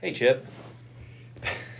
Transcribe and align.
Hey, 0.00 0.12
Chip. 0.12 0.46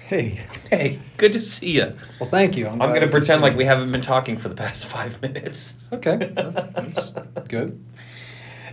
Hey, 0.06 0.40
Hey, 0.70 1.00
good 1.16 1.32
to 1.32 1.42
see 1.42 1.70
you. 1.72 1.96
well, 2.20 2.28
thank 2.30 2.56
you. 2.56 2.68
I'm 2.68 2.78
glad 2.78 2.88
going 2.88 3.00
to 3.02 3.08
pretend 3.08 3.42
like 3.42 3.56
we 3.56 3.64
haven't 3.64 3.90
been 3.92 4.00
talking 4.00 4.36
for 4.36 4.48
the 4.48 4.54
past 4.54 4.86
five 4.88 5.20
minutes. 5.20 5.74
Okay, 5.92 6.30
that's 6.34 7.12
good. 7.48 7.82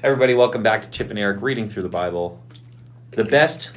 Everybody, 0.04 0.34
welcome 0.34 0.62
back 0.64 0.84
to 0.84 0.90
Chip 0.90 1.10
and 1.10 1.18
Eric 1.18 1.42
Reading 1.42 1.68
Through 1.68 1.84
the 1.84 1.90
Bible, 1.90 2.42
the 3.12 3.24
best 3.24 3.72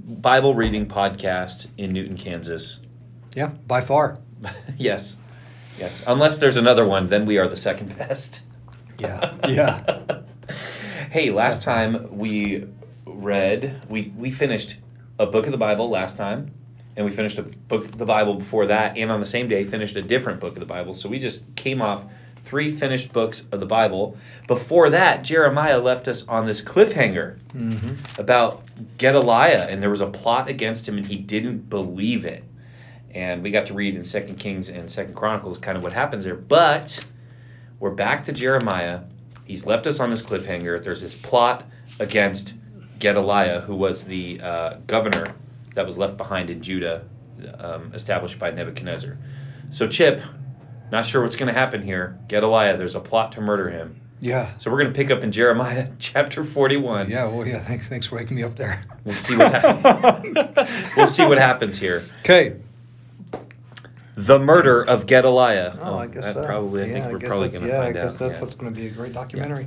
Bible 0.00 0.54
reading 0.54 0.86
podcast 0.86 1.66
in 1.76 1.92
Newton, 1.92 2.16
Kansas. 2.16 2.80
Yeah, 3.34 3.48
by 3.66 3.80
far. 3.82 4.18
yes, 4.78 5.16
yes. 5.78 6.02
Unless 6.06 6.38
there's 6.38 6.56
another 6.56 6.84
one, 6.86 7.08
then 7.08 7.26
we 7.26 7.38
are 7.38 7.48
the 7.48 7.56
second 7.56 7.96
best. 7.98 8.42
Yeah, 8.98 9.34
yeah. 9.48 10.22
hey, 11.10 11.30
last 11.30 11.62
time 11.62 12.16
we 12.16 12.66
read, 13.06 13.82
we, 13.88 14.12
we 14.16 14.30
finished 14.30 14.76
a 15.18 15.26
book 15.26 15.46
of 15.46 15.52
the 15.52 15.58
Bible 15.58 15.88
last 15.88 16.16
time, 16.16 16.52
and 16.96 17.04
we 17.06 17.12
finished 17.12 17.38
a 17.38 17.42
book 17.42 17.84
of 17.84 17.98
the 17.98 18.06
Bible 18.06 18.34
before 18.34 18.66
that, 18.66 18.96
and 18.98 19.10
on 19.10 19.20
the 19.20 19.26
same 19.26 19.48
day 19.48 19.64
finished 19.64 19.96
a 19.96 20.02
different 20.02 20.40
book 20.40 20.54
of 20.54 20.60
the 20.60 20.66
Bible. 20.66 20.94
So 20.94 21.08
we 21.08 21.18
just 21.18 21.54
came 21.56 21.80
off 21.80 22.04
three 22.44 22.74
finished 22.74 23.12
books 23.12 23.44
of 23.52 23.60
the 23.60 23.66
Bible. 23.66 24.16
Before 24.48 24.90
that, 24.90 25.22
Jeremiah 25.22 25.78
left 25.78 26.08
us 26.08 26.26
on 26.26 26.46
this 26.46 26.60
cliffhanger 26.60 27.38
Mm-hmm. 27.54 28.20
about 28.20 28.62
Gedaliah, 28.98 29.66
and 29.68 29.82
there 29.82 29.90
was 29.90 30.00
a 30.00 30.06
plot 30.06 30.48
against 30.48 30.88
him, 30.88 30.96
and 30.98 31.06
he 31.06 31.16
didn't 31.16 31.68
believe 31.70 32.24
it. 32.24 32.44
And 33.14 33.42
we 33.42 33.50
got 33.50 33.66
to 33.66 33.74
read 33.74 33.94
in 33.94 34.04
Second 34.04 34.36
Kings 34.36 34.68
and 34.70 34.90
Second 34.90 35.14
Chronicles 35.14 35.58
kind 35.58 35.76
of 35.76 35.84
what 35.84 35.92
happens 35.92 36.24
there. 36.24 36.34
But 36.34 37.04
we're 37.78 37.90
back 37.90 38.24
to 38.24 38.32
Jeremiah. 38.32 39.00
He's 39.44 39.66
left 39.66 39.86
us 39.86 40.00
on 40.00 40.08
this 40.08 40.22
cliffhanger. 40.22 40.82
There's 40.82 41.02
this 41.02 41.14
plot 41.14 41.64
against 42.00 42.54
Gedaliah, 43.02 43.60
who 43.62 43.74
was 43.74 44.04
the 44.04 44.40
uh, 44.40 44.74
governor 44.86 45.34
that 45.74 45.84
was 45.84 45.98
left 45.98 46.16
behind 46.16 46.50
in 46.50 46.62
Judah, 46.62 47.04
um, 47.58 47.90
established 47.94 48.38
by 48.38 48.52
Nebuchadnezzar. 48.52 49.18
So, 49.70 49.88
Chip, 49.88 50.20
not 50.92 51.04
sure 51.04 51.20
what's 51.20 51.34
going 51.34 51.52
to 51.52 51.58
happen 51.58 51.82
here. 51.82 52.16
Gedaliah, 52.28 52.76
there's 52.76 52.94
a 52.94 53.00
plot 53.00 53.32
to 53.32 53.40
murder 53.40 53.70
him. 53.70 54.00
Yeah, 54.20 54.56
So 54.58 54.70
we're 54.70 54.78
going 54.80 54.92
to 54.92 54.96
pick 54.96 55.10
up 55.10 55.24
in 55.24 55.32
Jeremiah 55.32 55.88
chapter 55.98 56.44
41. 56.44 57.10
yeah. 57.10 57.26
Well, 57.26 57.44
yeah. 57.44 57.58
Thanks, 57.58 57.88
thanks 57.88 58.06
for 58.06 58.14
waking 58.14 58.36
me 58.36 58.44
up 58.44 58.54
there. 58.56 58.84
We'll 59.04 59.16
see 59.16 59.36
what 59.36 59.50
happens. 59.52 60.92
we'll 60.96 61.08
see 61.08 61.26
what 61.26 61.38
happens 61.38 61.76
here. 61.76 62.04
Okay. 62.20 62.54
The 64.14 64.38
murder 64.38 64.80
of 64.80 65.06
Gedaliah. 65.08 65.76
Oh, 65.82 65.98
I 65.98 66.06
guess 66.06 66.22
that 66.24 66.34
so. 66.34 66.46
probably. 66.46 66.82
I 66.82 66.86
yeah, 66.86 66.92
think 66.92 67.12
we're 67.12 67.18
guess 67.18 67.28
probably 67.30 67.48
going 67.48 67.62
to 67.62 67.68
Yeah, 67.68 67.82
find 67.82 67.98
I 67.98 68.00
guess 68.00 68.16
that's 68.18 68.38
yeah. 68.38 68.44
that's 68.44 68.54
going 68.54 68.72
to 68.72 68.80
be 68.80 68.86
a 68.86 68.90
great 68.90 69.12
documentary. 69.12 69.66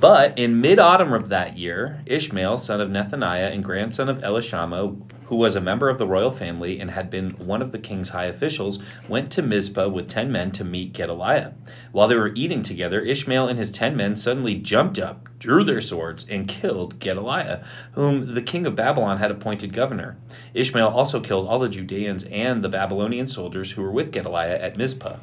But 0.00 0.38
in 0.38 0.62
mid 0.62 0.78
autumn 0.78 1.12
of 1.12 1.28
that 1.28 1.58
year, 1.58 2.02
Ishmael, 2.06 2.56
son 2.56 2.80
of 2.80 2.88
Nethaniah 2.88 3.52
and 3.52 3.62
grandson 3.62 4.08
of 4.08 4.20
Elishama, 4.20 4.98
who 5.26 5.36
was 5.36 5.54
a 5.54 5.60
member 5.60 5.90
of 5.90 5.98
the 5.98 6.06
royal 6.06 6.30
family 6.30 6.80
and 6.80 6.90
had 6.90 7.10
been 7.10 7.32
one 7.32 7.60
of 7.60 7.70
the 7.70 7.78
king's 7.78 8.08
high 8.08 8.24
officials, 8.24 8.78
went 9.10 9.30
to 9.32 9.42
Mizpah 9.42 9.88
with 9.88 10.08
ten 10.08 10.32
men 10.32 10.52
to 10.52 10.64
meet 10.64 10.94
Gedaliah. 10.94 11.52
While 11.92 12.08
they 12.08 12.16
were 12.16 12.32
eating 12.34 12.62
together, 12.62 13.02
Ishmael 13.02 13.46
and 13.46 13.58
his 13.58 13.70
ten 13.70 13.94
men 13.94 14.16
suddenly 14.16 14.54
jumped 14.54 14.98
up, 14.98 15.28
drew 15.38 15.64
their 15.64 15.82
swords, 15.82 16.24
and 16.30 16.48
killed 16.48 16.98
Gedaliah, 16.98 17.62
whom 17.92 18.32
the 18.32 18.42
king 18.42 18.64
of 18.64 18.74
Babylon 18.74 19.18
had 19.18 19.30
appointed 19.30 19.74
governor. 19.74 20.16
Ishmael 20.54 20.88
also 20.88 21.20
killed 21.20 21.46
all 21.46 21.58
the 21.58 21.68
Judeans 21.68 22.24
and 22.24 22.64
the 22.64 22.70
Babylonian 22.70 23.28
soldiers 23.28 23.72
who 23.72 23.82
were 23.82 23.92
with 23.92 24.12
Gedaliah 24.12 24.58
at 24.58 24.78
Mizpah. 24.78 25.18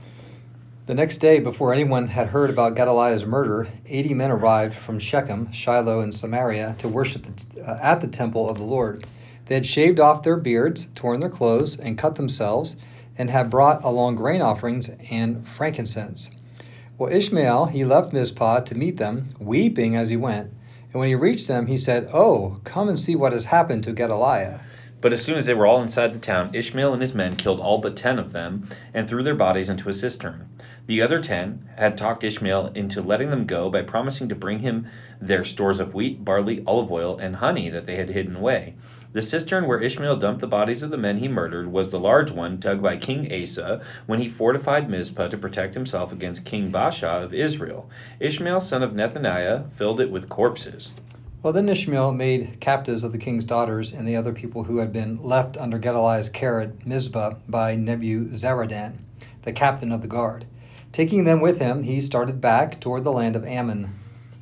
The 0.87 0.95
next 0.95 1.17
day, 1.17 1.41
before 1.41 1.73
anyone 1.73 2.07
had 2.07 2.27
heard 2.27 2.49
about 2.49 2.75
Gedaliah's 2.75 3.25
murder, 3.25 3.67
80 3.87 4.13
men 4.13 4.31
arrived 4.31 4.73
from 4.73 4.99
Shechem, 4.99 5.51
Shiloh, 5.51 5.99
and 5.99 6.15
Samaria 6.15 6.77
to 6.79 6.87
worship 6.87 7.25
uh, 7.57 7.77
at 7.81 7.99
the 7.99 8.07
temple 8.07 8.49
of 8.49 8.57
the 8.57 8.63
Lord. 8.63 9.05
They 9.47 9.55
had 9.55 9.65
shaved 9.65 9.99
off 9.99 10.23
their 10.23 10.37
beards, 10.37 10.87
torn 10.95 11.19
their 11.19 11.29
clothes, 11.29 11.77
and 11.77 11.97
cut 11.97 12.15
themselves, 12.15 12.77
and 13.17 13.29
had 13.29 13.49
brought 13.49 13.83
along 13.83 14.15
grain 14.15 14.41
offerings 14.41 14.89
and 15.11 15.45
frankincense. 15.45 16.31
Well, 16.97 17.11
Ishmael, 17.11 17.65
he 17.65 17.83
left 17.83 18.13
Mizpah 18.13 18.61
to 18.61 18.75
meet 18.75 18.95
them, 18.95 19.35
weeping 19.39 19.97
as 19.97 20.09
he 20.09 20.15
went. 20.15 20.53
And 20.93 21.01
when 21.01 21.09
he 21.09 21.15
reached 21.15 21.49
them, 21.49 21.67
he 21.67 21.75
said, 21.75 22.07
Oh, 22.13 22.61
come 22.63 22.87
and 22.87 22.97
see 22.97 23.13
what 23.13 23.33
has 23.33 23.43
happened 23.43 23.83
to 23.83 23.91
Gedaliah. 23.91 24.61
But 24.99 25.13
as 25.13 25.23
soon 25.23 25.37
as 25.37 25.45
they 25.45 25.53
were 25.53 25.67
all 25.67 25.81
inside 25.81 26.13
the 26.13 26.19
town, 26.19 26.49
Ishmael 26.53 26.91
and 26.91 27.01
his 27.01 27.13
men 27.13 27.35
killed 27.35 27.59
all 27.59 27.77
but 27.77 27.95
ten 27.95 28.17
of 28.17 28.31
them 28.33 28.67
and 28.93 29.07
threw 29.07 29.21
their 29.21 29.35
bodies 29.35 29.69
into 29.69 29.89
a 29.89 29.93
cistern. 29.93 30.49
The 30.87 31.01
other 31.01 31.21
ten 31.21 31.69
had 31.75 31.97
talked 31.97 32.23
Ishmael 32.23 32.71
into 32.73 33.01
letting 33.01 33.29
them 33.29 33.45
go 33.45 33.69
by 33.69 33.83
promising 33.83 34.27
to 34.29 34.35
bring 34.35 34.59
him 34.59 34.87
their 35.21 35.45
stores 35.45 35.79
of 35.79 35.93
wheat, 35.93 36.25
barley, 36.25 36.63
olive 36.65 36.91
oil, 36.91 37.17
and 37.17 37.35
honey 37.35 37.69
that 37.69 37.85
they 37.85 37.97
had 37.97 38.09
hidden 38.09 38.37
away. 38.37 38.75
The 39.13 39.21
cistern 39.21 39.67
where 39.67 39.81
Ishmael 39.81 40.17
dumped 40.17 40.41
the 40.41 40.47
bodies 40.47 40.83
of 40.83 40.89
the 40.89 40.97
men 40.97 41.17
he 41.17 41.27
murdered 41.27 41.71
was 41.71 41.89
the 41.89 41.99
large 41.99 42.31
one 42.31 42.57
dug 42.57 42.81
by 42.81 42.97
King 42.97 43.31
Asa 43.31 43.81
when 44.05 44.19
he 44.19 44.29
fortified 44.29 44.89
Mizpah 44.89 45.27
to 45.29 45.37
protect 45.37 45.73
himself 45.73 46.11
against 46.11 46.45
King 46.45 46.71
Baasha 46.71 47.23
of 47.23 47.33
Israel. 47.33 47.89
Ishmael, 48.19 48.61
son 48.61 48.83
of 48.83 48.91
Nethaniah, 48.91 49.71
filled 49.71 50.01
it 50.01 50.11
with 50.11 50.29
corpses. 50.29 50.91
Well, 51.43 51.53
then 51.53 51.69
Ishmael 51.69 52.13
made 52.13 52.59
captives 52.59 53.03
of 53.03 53.11
the 53.11 53.19
king's 53.19 53.45
daughters 53.45 53.93
and 53.93 54.07
the 54.07 54.15
other 54.15 54.33
people 54.33 54.63
who 54.63 54.79
had 54.79 54.91
been 54.91 55.21
left 55.21 55.55
under 55.55 55.77
Gedaliah's 55.77 56.29
care 56.29 56.59
at 56.59 56.85
Mizpah 56.85 57.35
by 57.47 57.75
Nebuzaradan, 57.75 58.97
the 59.43 59.53
captain 59.53 59.91
of 59.91 60.01
the 60.01 60.07
guard. 60.07 60.45
Taking 60.91 61.25
them 61.25 61.39
with 61.39 61.59
him, 61.59 61.83
he 61.83 62.01
started 62.01 62.41
back 62.41 62.79
toward 62.79 63.03
the 63.03 63.11
land 63.11 63.35
of 63.35 63.45
Ammon. 63.45 63.93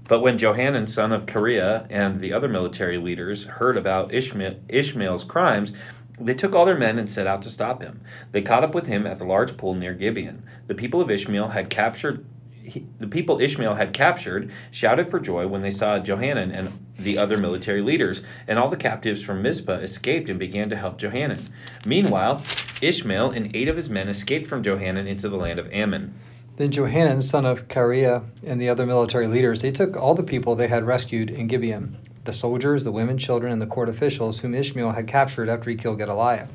But 0.07 0.22
when 0.22 0.38
Johanan, 0.38 0.88
son 0.88 1.11
of 1.11 1.25
Kareah, 1.25 1.85
and 1.89 2.22
the 2.22 2.31
other 2.31 2.47
military 2.47 2.97
leaders 2.97 3.44
heard 3.44 3.75
about 3.75 4.13
Ishmael, 4.13 4.56
Ishmael's 4.69 5.25
crimes, 5.25 5.73
they 6.17 6.33
took 6.33 6.56
all 6.56 6.66
their 6.66 6.77
men 6.77 6.97
and 6.97 7.09
set 7.09 7.27
out 7.27 7.41
to 7.41 7.50
stop 7.50 7.81
him. 7.81 8.01
They 8.31 8.41
caught 8.41 8.63
up 8.63 8.73
with 8.73 8.88
him 8.88 9.06
at 9.06 9.19
the 9.19 9.25
large 9.25 9.57
pool 9.57 9.75
near 9.75 9.94
Gibeon. 9.94 10.44
The 10.67 10.75
people 10.75 11.01
of 11.01 11.12
Ishmael 11.12 11.50
had 11.50 11.69
captured. 11.69 12.25
He, 12.66 12.86
the 13.00 13.08
people 13.08 13.40
Ishmael 13.40 13.76
had 13.76 13.94
captured 13.94 14.52
shouted 14.72 15.09
for 15.09 15.20
joy 15.20 15.48
when 15.48 15.62
they 15.62 15.72
saw 15.72 16.00
Johanan 16.00 16.52
and 16.52 16.72
the 16.98 17.18
other 17.18 17.38
military 17.38 17.81
leaders, 17.81 18.22
and 18.48 18.58
all 18.58 18.70
the 18.70 18.78
captives 18.78 19.22
from 19.22 19.42
Mizpah 19.42 19.80
escaped 19.80 20.30
and 20.30 20.40
began 20.40 20.70
to 20.70 20.75
help 20.75 20.98
Johanan. 20.98 21.40
Meanwhile, 21.86 22.44
Ishmael 22.81 23.31
and 23.31 23.56
eight 23.56 23.68
of 23.68 23.75
his 23.75 23.90
men 23.90 24.09
escaped 24.09 24.48
from 24.48 24.64
Johanan 24.64 25.08
into 25.08 25.30
the 25.30 25.38
land 25.38 25.59
of 25.59 25.72
Ammon. 25.72 26.14
Then 26.58 26.72
Johanan, 26.72 27.22
son 27.22 27.46
of 27.46 27.68
Kareah, 27.68 28.24
and 28.46 28.62
the 28.62 28.70
other 28.70 28.86
military 28.86 29.28
leaders, 29.28 29.62
they 29.62 29.72
took 29.72 29.98
all 29.98 30.16
the 30.16 30.24
people 30.24 30.56
they 30.56 30.70
had 30.70 30.88
rescued 30.88 31.30
in 31.30 31.48
Gibeon, 31.48 31.98
the 32.24 32.34
soldiers, 32.34 32.84
the 32.86 32.92
women, 32.92 33.18
children, 33.18 33.52
and 33.52 33.62
the 33.62 33.68
court 33.68 33.90
officials 33.90 34.40
whom 34.40 34.56
Ishmael 34.56 34.94
had 34.94 35.08
captured 35.08 35.50
after 35.50 35.70
he 35.70 35.75
killed 35.75 36.00
Gedaliah. 36.00 36.48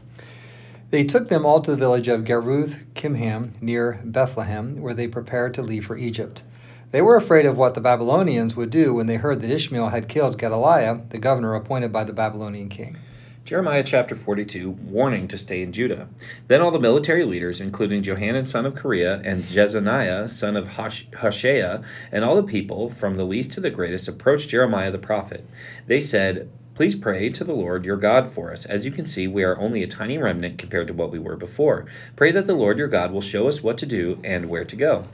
They 0.91 1.05
took 1.05 1.29
them 1.29 1.47
all 1.47 1.61
to 1.61 1.71
the 1.71 1.77
village 1.77 2.09
of 2.09 2.25
Geruth 2.25 2.85
Kimham 2.95 3.53
near 3.63 4.01
Bethlehem, 4.05 4.81
where 4.81 4.95
they 4.95 5.07
prepared 5.07 5.55
to 5.55 5.63
leave 5.63 5.87
for 5.87 5.97
Egypt. 5.97 6.43
They 6.91 7.01
were 7.01 7.15
afraid 7.15 7.47
of 7.47 7.57
what 7.57 7.75
the 7.75 7.81
Babylonians 7.81 8.57
would 8.57 8.71
do 8.71 8.93
when 8.93 9.07
they 9.07 9.15
heard 9.15 9.41
that 9.41 9.51
Ishmael 9.51 9.91
had 9.91 10.09
killed 10.09 10.37
Gedaliah, 10.37 11.03
the 11.11 11.19
governor 11.19 11.55
appointed 11.55 11.93
by 11.93 12.03
the 12.03 12.13
Babylonian 12.13 12.69
king. 12.69 12.97
Jeremiah 13.45 13.85
chapter 13.85 14.17
42, 14.17 14.71
warning 14.71 15.29
to 15.29 15.39
stay 15.39 15.63
in 15.63 15.73
Judah. 15.73 16.09
Then 16.49 16.61
all 16.61 16.73
the 16.73 16.81
military 16.81 17.25
leaders, 17.25 17.61
including 17.61 18.03
Johanan 18.03 18.47
son 18.47 18.67
of 18.67 18.75
Kareah 18.75 19.23
and 19.25 19.45
Jezaniah 19.45 20.29
son 20.29 20.57
of 20.57 20.69
Hosh- 20.69 21.07
Hoshea, 21.17 21.83
and 22.11 22.25
all 22.25 22.35
the 22.35 22.43
people, 22.43 22.91
from 22.91 23.17
the 23.17 23.25
least 23.25 23.53
to 23.53 23.61
the 23.61 23.71
greatest, 23.71 24.09
approached 24.09 24.51
Jeremiah 24.51 24.91
the 24.91 24.99
prophet. 24.99 25.45
They 25.87 26.01
said, 26.01 26.51
Please 26.81 26.95
pray 26.95 27.29
to 27.29 27.45
the 27.45 27.53
Lord 27.53 27.85
your 27.85 27.99
God 27.99 28.33
for 28.33 28.51
us. 28.51 28.65
As 28.65 28.87
you 28.87 28.91
can 28.91 29.05
see, 29.05 29.27
we 29.27 29.45
are 29.45 29.61
only 29.61 29.83
a 29.83 29.87
tiny 29.87 30.17
remnant 30.17 30.57
compared 30.57 30.87
to 30.87 30.95
what 30.95 31.11
we 31.11 31.19
were 31.19 31.37
before. 31.37 31.85
Pray 32.17 32.33
that 32.33 32.47
the 32.47 32.55
Lord 32.55 32.79
your 32.79 32.89
God 32.89 33.13
will 33.13 33.21
show 33.21 33.49
us 33.49 33.63
what 33.63 33.77
to 33.77 33.85
do 33.85 34.19
and 34.25 34.49
where 34.49 34.65
to 34.65 34.77
go. 34.77 35.05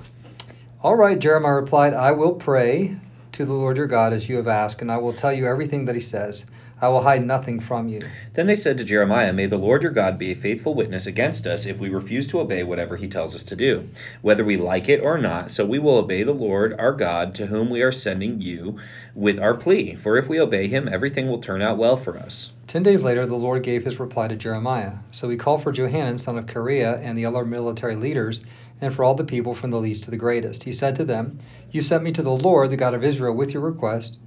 All 0.81 0.95
right, 0.95 1.19
Jeremiah 1.19 1.57
replied, 1.57 1.93
I 1.93 2.13
will 2.13 2.35
pray 2.35 2.99
to 3.33 3.45
the 3.45 3.53
Lord 3.53 3.79
your 3.79 3.89
God 3.89 4.13
as 4.13 4.29
you 4.29 4.37
have 4.37 4.47
asked, 4.47 4.81
and 4.81 4.93
I 4.93 4.99
will 4.99 5.13
tell 5.13 5.33
you 5.33 5.45
everything 5.45 5.87
that 5.87 5.97
he 5.97 6.01
says. 6.01 6.47
I 6.79 6.89
will 6.89 7.03
hide 7.03 7.25
nothing 7.25 7.59
from 7.59 7.89
you. 7.89 8.03
Then 8.35 8.47
they 8.47 8.55
said 8.55 8.77
to 8.77 8.85
Jeremiah, 8.85 9.33
May 9.33 9.47
the 9.47 9.57
Lord 9.57 9.83
your 9.83 9.93
God 9.93 10.19
be 10.19 10.33
a 10.33 10.35
faithful 10.35 10.75
witness 10.75 11.07
against 11.07 11.47
us 11.47 11.65
if 11.65 11.79
we 11.79 11.89
refuse 11.89 12.27
to 12.27 12.41
obey 12.41 12.63
whatever 12.63 12.97
he 12.97 13.09
tells 13.09 13.35
us 13.35 13.43
to 13.45 13.57
do, 13.57 13.89
whether 14.21 14.45
we 14.45 14.59
like 14.59 14.87
it 14.87 15.03
or 15.03 15.17
not. 15.17 15.51
So 15.51 15.65
we 15.65 15.79
will 15.79 15.97
obey 15.97 16.23
the 16.23 16.33
Lord 16.33 16.79
our 16.79 16.93
God, 16.93 17.35
to 17.37 17.47
whom 17.47 17.71
we 17.71 17.81
are 17.81 17.93
sending 17.93 18.43
you 18.43 18.79
with 19.15 19.39
our 19.39 19.55
plea. 19.55 19.95
For 19.95 20.19
if 20.19 20.29
we 20.29 20.39
obey 20.39 20.69
him, 20.69 20.87
everything 20.87 21.29
will 21.29 21.41
turn 21.41 21.63
out 21.63 21.79
well 21.79 21.97
for 21.97 22.19
us. 22.19 22.53
Ten 22.67 22.83
days 22.83 23.03
later, 23.03 23.25
the 23.25 23.37
Lord 23.37 23.63
gave 23.63 23.85
his 23.85 23.99
reply 23.99 24.29
to 24.29 24.37
Jeremiah. 24.37 24.97
So 25.13 25.31
he 25.31 25.39
called 25.39 25.63
for 25.63 25.73
Johanan, 25.73 26.19
son 26.19 26.37
of 26.37 26.45
Kareah, 26.45 27.01
and 27.01 27.17
the 27.17 27.25
other 27.25 27.47
military 27.47 27.97
leaders, 27.97 28.43
and 28.83 28.95
for 28.95 29.03
all 29.03 29.15
the 29.15 29.25
people 29.25 29.55
from 29.55 29.71
the 29.71 29.81
least 29.81 30.05
to 30.05 30.11
the 30.11 30.19
greatest. 30.19 30.65
He 30.65 30.73
said 30.73 30.95
to 30.97 31.07
them, 31.07 31.39
You 31.71 31.81
sent 31.81 32.05
me 32.05 32.13
to 32.13 32.23
the 32.23 32.33
Lord, 32.33 32.71
the 32.71 32.77
God 32.77 32.93
of 32.93 33.03
Israel, 33.03 33.35
with 33.35 33.53
your 33.53 33.63
request. 33.63 34.21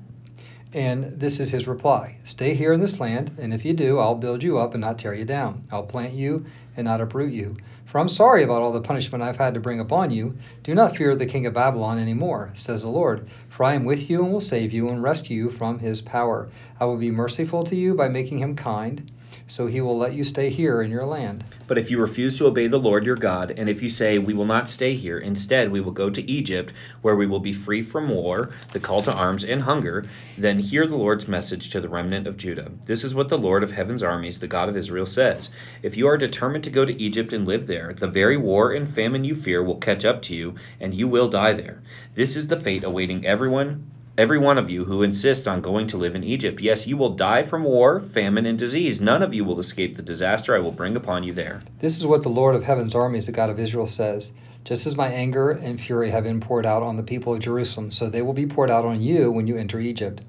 And 0.73 1.19
this 1.19 1.39
is 1.39 1.49
his 1.49 1.67
reply 1.67 2.17
Stay 2.23 2.53
here 2.53 2.71
in 2.71 2.79
this 2.79 2.99
land, 2.99 3.31
and 3.39 3.53
if 3.53 3.65
you 3.65 3.73
do, 3.73 3.97
I'll 3.97 4.15
build 4.15 4.43
you 4.43 4.59
up 4.59 4.73
and 4.75 4.81
not 4.81 4.99
tear 4.99 5.15
you 5.15 5.25
down. 5.25 5.63
I'll 5.71 5.83
plant 5.83 6.13
you 6.13 6.45
and 6.77 6.85
not 6.85 7.01
uproot 7.01 7.33
you. 7.33 7.57
For 7.85 7.97
I'm 7.99 8.09
sorry 8.09 8.43
about 8.43 8.61
all 8.61 8.71
the 8.71 8.79
punishment 8.79 9.23
I've 9.23 9.37
had 9.37 9.55
to 9.55 9.59
bring 9.59 9.79
upon 9.79 10.11
you. 10.11 10.37
Do 10.63 10.75
not 10.75 10.95
fear 10.95 11.15
the 11.15 11.25
king 11.25 11.47
of 11.47 11.55
Babylon 11.55 11.97
any 11.97 12.13
more, 12.13 12.51
says 12.53 12.83
the 12.83 12.89
Lord, 12.89 13.27
for 13.49 13.63
I 13.63 13.73
am 13.73 13.83
with 13.83 14.11
you 14.11 14.23
and 14.23 14.31
will 14.31 14.41
save 14.41 14.71
you 14.71 14.89
and 14.89 15.01
rescue 15.01 15.45
you 15.45 15.49
from 15.49 15.79
his 15.79 16.01
power. 16.01 16.49
I 16.79 16.85
will 16.85 16.97
be 16.97 17.09
merciful 17.09 17.63
to 17.63 17.75
you 17.75 17.95
by 17.95 18.07
making 18.07 18.37
him 18.37 18.55
kind 18.55 19.11
so 19.47 19.67
he 19.67 19.81
will 19.81 19.97
let 19.97 20.13
you 20.13 20.23
stay 20.23 20.49
here 20.49 20.81
in 20.81 20.91
your 20.91 21.05
land. 21.05 21.43
But 21.67 21.77
if 21.77 21.89
you 21.89 21.99
refuse 21.99 22.37
to 22.37 22.47
obey 22.47 22.67
the 22.67 22.79
Lord 22.79 23.05
your 23.05 23.15
God, 23.15 23.51
and 23.51 23.69
if 23.69 23.81
you 23.81 23.89
say, 23.89 24.17
We 24.17 24.33
will 24.33 24.45
not 24.45 24.69
stay 24.69 24.95
here, 24.95 25.17
instead 25.17 25.71
we 25.71 25.81
will 25.81 25.91
go 25.91 26.09
to 26.09 26.29
Egypt, 26.29 26.73
where 27.01 27.15
we 27.15 27.25
will 27.25 27.39
be 27.39 27.53
free 27.53 27.81
from 27.81 28.09
war, 28.09 28.51
the 28.71 28.79
call 28.79 29.01
to 29.03 29.13
arms, 29.13 29.43
and 29.43 29.63
hunger, 29.63 30.05
then 30.37 30.59
hear 30.59 30.85
the 30.85 30.97
Lord's 30.97 31.27
message 31.27 31.69
to 31.69 31.81
the 31.81 31.89
remnant 31.89 32.27
of 32.27 32.37
Judah. 32.37 32.71
This 32.85 33.03
is 33.03 33.15
what 33.15 33.29
the 33.29 33.37
Lord 33.37 33.63
of 33.63 33.71
heaven's 33.71 34.03
armies, 34.03 34.39
the 34.39 34.47
God 34.47 34.69
of 34.69 34.77
Israel, 34.77 35.05
says 35.05 35.49
If 35.81 35.97
you 35.97 36.07
are 36.07 36.17
determined 36.17 36.63
to 36.65 36.69
go 36.69 36.85
to 36.85 37.01
Egypt 37.01 37.33
and 37.33 37.47
live 37.47 37.67
there, 37.67 37.93
the 37.93 38.07
very 38.07 38.37
war 38.37 38.71
and 38.71 38.87
famine 38.87 39.23
you 39.23 39.35
fear 39.35 39.63
will 39.63 39.77
catch 39.77 40.05
up 40.05 40.21
to 40.23 40.35
you, 40.35 40.55
and 40.79 40.93
you 40.93 41.07
will 41.07 41.27
die 41.27 41.53
there. 41.53 41.81
This 42.15 42.35
is 42.35 42.47
the 42.47 42.59
fate 42.59 42.83
awaiting 42.83 43.25
everyone 43.25 43.89
every 44.19 44.37
one 44.37 44.57
of 44.57 44.69
you 44.69 44.83
who 44.83 45.01
insist 45.01 45.47
on 45.47 45.61
going 45.61 45.87
to 45.87 45.95
live 45.95 46.13
in 46.13 46.25
Egypt. 46.25 46.59
Yes, 46.59 46.85
you 46.85 46.97
will 46.97 47.15
die 47.15 47.41
from 47.41 47.63
war, 47.63 48.01
famine, 48.01 48.45
and 48.45 48.59
disease. 48.59 48.99
None 48.99 49.23
of 49.23 49.33
you 49.33 49.45
will 49.45 49.59
escape 49.59 49.95
the 49.95 50.03
disaster 50.03 50.53
I 50.53 50.59
will 50.59 50.73
bring 50.73 50.97
upon 50.97 51.23
you 51.23 51.31
there. 51.31 51.61
This 51.79 51.97
is 51.97 52.05
what 52.05 52.23
the 52.23 52.29
Lord 52.29 52.53
of 52.53 52.65
heaven's 52.65 52.93
armies, 52.93 53.27
the 53.27 53.31
God 53.31 53.49
of 53.49 53.57
Israel, 53.57 53.87
says. 53.87 54.33
Just 54.65 54.85
as 54.85 54.97
my 54.97 55.07
anger 55.07 55.51
and 55.51 55.79
fury 55.79 56.09
have 56.09 56.25
been 56.25 56.41
poured 56.41 56.65
out 56.65 56.83
on 56.83 56.97
the 56.97 57.03
people 57.03 57.33
of 57.33 57.39
Jerusalem, 57.39 57.91
so 57.91 58.09
they 58.09 58.21
will 58.21 58.33
be 58.33 58.45
poured 58.45 58.69
out 58.69 58.83
on 58.83 59.01
you 59.01 59.31
when 59.31 59.47
you 59.47 59.55
enter 59.55 59.79
Egypt. 59.79 60.21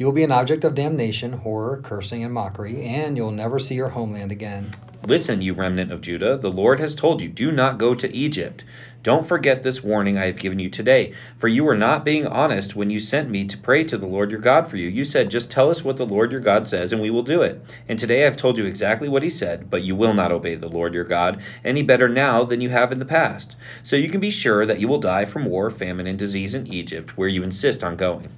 You 0.00 0.06
will 0.06 0.14
be 0.14 0.24
an 0.24 0.32
object 0.32 0.64
of 0.64 0.74
damnation, 0.74 1.34
horror, 1.34 1.76
cursing, 1.82 2.24
and 2.24 2.32
mockery, 2.32 2.82
and 2.86 3.18
you'll 3.18 3.30
never 3.32 3.58
see 3.58 3.74
your 3.74 3.90
homeland 3.90 4.32
again. 4.32 4.70
Listen, 5.06 5.42
you 5.42 5.52
remnant 5.52 5.92
of 5.92 6.00
Judah, 6.00 6.38
the 6.38 6.50
Lord 6.50 6.80
has 6.80 6.94
told 6.94 7.20
you, 7.20 7.28
do 7.28 7.52
not 7.52 7.76
go 7.76 7.94
to 7.94 8.10
Egypt. 8.10 8.64
Don't 9.02 9.26
forget 9.26 9.62
this 9.62 9.84
warning 9.84 10.16
I 10.16 10.24
have 10.24 10.38
given 10.38 10.58
you 10.58 10.70
today, 10.70 11.12
for 11.36 11.48
you 11.48 11.64
were 11.64 11.76
not 11.76 12.02
being 12.02 12.26
honest 12.26 12.74
when 12.74 12.88
you 12.88 12.98
sent 12.98 13.28
me 13.28 13.44
to 13.44 13.58
pray 13.58 13.84
to 13.84 13.98
the 13.98 14.06
Lord 14.06 14.30
your 14.30 14.40
God 14.40 14.66
for 14.66 14.78
you. 14.78 14.88
You 14.88 15.04
said, 15.04 15.30
Just 15.30 15.50
tell 15.50 15.68
us 15.68 15.84
what 15.84 15.98
the 15.98 16.06
Lord 16.06 16.32
your 16.32 16.40
God 16.40 16.66
says, 16.66 16.94
and 16.94 17.02
we 17.02 17.10
will 17.10 17.22
do 17.22 17.42
it. 17.42 17.62
And 17.86 17.98
today 17.98 18.22
I 18.22 18.24
have 18.24 18.38
told 18.38 18.56
you 18.56 18.64
exactly 18.64 19.06
what 19.06 19.22
he 19.22 19.28
said, 19.28 19.68
but 19.68 19.82
you 19.82 19.94
will 19.94 20.14
not 20.14 20.32
obey 20.32 20.54
the 20.54 20.66
Lord 20.66 20.94
your 20.94 21.04
God 21.04 21.42
any 21.62 21.82
better 21.82 22.08
now 22.08 22.42
than 22.42 22.62
you 22.62 22.70
have 22.70 22.90
in 22.90 23.00
the 23.00 23.04
past. 23.04 23.54
So 23.82 23.96
you 23.96 24.08
can 24.08 24.20
be 24.20 24.30
sure 24.30 24.64
that 24.64 24.80
you 24.80 24.88
will 24.88 24.98
die 24.98 25.26
from 25.26 25.44
war, 25.44 25.68
famine, 25.68 26.06
and 26.06 26.18
disease 26.18 26.54
in 26.54 26.66
Egypt, 26.72 27.18
where 27.18 27.28
you 27.28 27.42
insist 27.42 27.84
on 27.84 27.96
going. 27.96 28.30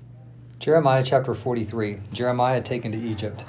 Jeremiah 0.62 1.02
chapter 1.04 1.34
43 1.34 1.98
Jeremiah 2.12 2.62
taken 2.62 2.92
to 2.92 2.98
Egypt. 2.98 3.44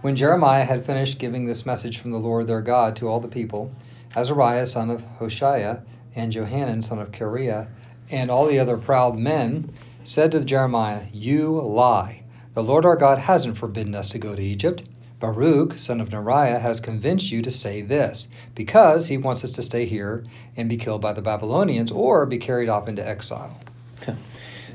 When 0.00 0.16
Jeremiah 0.16 0.64
had 0.64 0.84
finished 0.84 1.20
giving 1.20 1.46
this 1.46 1.64
message 1.64 1.98
from 1.98 2.10
the 2.10 2.18
Lord 2.18 2.48
their 2.48 2.62
God 2.62 2.96
to 2.96 3.06
all 3.06 3.20
the 3.20 3.28
people, 3.28 3.72
Azariah 4.16 4.66
son 4.66 4.90
of 4.90 5.04
Hoshea, 5.20 5.82
and 6.16 6.32
Johanan, 6.32 6.82
son 6.82 6.98
of 6.98 7.12
Kareah, 7.12 7.68
and 8.10 8.28
all 8.28 8.48
the 8.48 8.58
other 8.58 8.76
proud 8.76 9.20
men 9.20 9.72
said 10.02 10.32
to 10.32 10.44
Jeremiah, 10.44 11.04
You 11.12 11.60
lie. 11.60 12.24
The 12.54 12.64
Lord 12.64 12.84
our 12.84 12.96
God 12.96 13.20
hasn't 13.20 13.56
forbidden 13.56 13.94
us 13.94 14.08
to 14.08 14.18
go 14.18 14.34
to 14.34 14.42
Egypt. 14.42 14.82
Baruch, 15.20 15.78
son 15.78 16.00
of 16.00 16.08
Neriah, 16.08 16.60
has 16.60 16.80
convinced 16.80 17.30
you 17.30 17.40
to 17.40 17.52
say 17.52 17.82
this, 17.82 18.26
because 18.56 19.06
he 19.06 19.16
wants 19.16 19.44
us 19.44 19.52
to 19.52 19.62
stay 19.62 19.86
here 19.86 20.24
and 20.56 20.68
be 20.68 20.76
killed 20.76 21.02
by 21.02 21.12
the 21.12 21.22
Babylonians 21.22 21.92
or 21.92 22.26
be 22.26 22.38
carried 22.38 22.68
off 22.68 22.88
into 22.88 23.08
exile. 23.08 23.56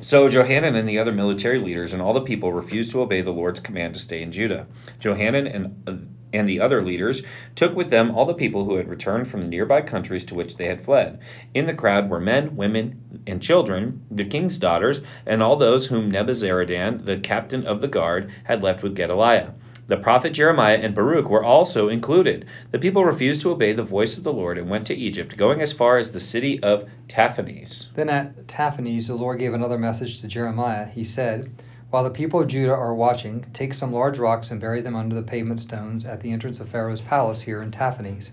So 0.03 0.27
Johanan 0.27 0.75
and 0.75 0.87
the 0.87 0.99
other 0.99 1.13
military 1.13 1.59
leaders 1.59 1.93
and 1.93 2.01
all 2.01 2.11
the 2.11 2.19
people 2.19 2.51
refused 2.51 2.91
to 2.91 3.01
obey 3.01 3.21
the 3.21 3.31
Lord's 3.31 3.61
command 3.61 3.93
to 3.93 4.01
stay 4.01 4.21
in 4.21 4.33
Judah. 4.33 4.67
Johanan 4.99 5.47
and 5.47 5.83
uh, 5.87 5.95
and 6.33 6.49
the 6.49 6.59
other 6.59 6.83
leaders 6.83 7.21
took 7.55 7.75
with 7.75 7.89
them 7.89 8.11
all 8.11 8.25
the 8.25 8.33
people 8.33 8.65
who 8.65 8.75
had 8.75 8.89
returned 8.89 9.27
from 9.27 9.43
the 9.43 9.47
nearby 9.47 9.81
countries 9.81 10.25
to 10.25 10.35
which 10.35 10.57
they 10.57 10.65
had 10.65 10.81
fled. 10.81 11.21
In 11.53 11.67
the 11.67 11.75
crowd 11.75 12.09
were 12.09 12.19
men, 12.19 12.55
women, 12.57 13.21
and 13.27 13.41
children, 13.41 14.03
the 14.09 14.25
king's 14.25 14.57
daughters, 14.57 15.01
and 15.27 15.43
all 15.43 15.55
those 15.55 15.85
whom 15.85 16.11
Nebuzaradan, 16.11 17.05
the 17.05 17.19
captain 17.19 17.65
of 17.65 17.81
the 17.81 17.87
guard, 17.87 18.31
had 18.45 18.63
left 18.63 18.81
with 18.81 18.95
Gedaliah. 18.95 19.51
The 19.87 19.97
prophet 19.97 20.31
Jeremiah 20.31 20.79
and 20.81 20.95
Baruch 20.95 21.29
were 21.29 21.43
also 21.43 21.89
included. 21.89 22.45
The 22.71 22.79
people 22.79 23.03
refused 23.03 23.41
to 23.41 23.51
obey 23.51 23.73
the 23.73 23.83
voice 23.83 24.17
of 24.17 24.23
the 24.23 24.31
Lord 24.31 24.57
and 24.57 24.69
went 24.69 24.87
to 24.87 24.95
Egypt, 24.95 25.35
going 25.35 25.61
as 25.61 25.73
far 25.73 25.97
as 25.97 26.11
the 26.11 26.21
city 26.21 26.61
of 26.63 26.89
Tahpanhes. 27.09 27.87
Then 27.93 28.09
at 28.09 28.47
Tahpanhes, 28.47 29.07
the 29.07 29.15
Lord 29.15 29.39
gave 29.39 29.53
another 29.53 29.77
message 29.77 30.21
to 30.21 30.27
Jeremiah. 30.27 30.85
He 30.85 31.03
said, 31.03 31.51
While 31.89 32.05
the 32.05 32.11
people 32.11 32.41
of 32.41 32.47
Judah 32.47 32.73
are 32.73 32.95
watching, 32.95 33.45
take 33.51 33.73
some 33.73 33.91
large 33.91 34.17
rocks 34.17 34.51
and 34.51 34.61
bury 34.61 34.79
them 34.79 34.95
under 34.95 35.15
the 35.15 35.21
pavement 35.21 35.59
stones 35.59 36.05
at 36.05 36.21
the 36.21 36.31
entrance 36.31 36.61
of 36.61 36.69
Pharaoh's 36.69 37.01
palace 37.01 37.41
here 37.41 37.61
in 37.61 37.69
Tahpanhes. 37.69 38.31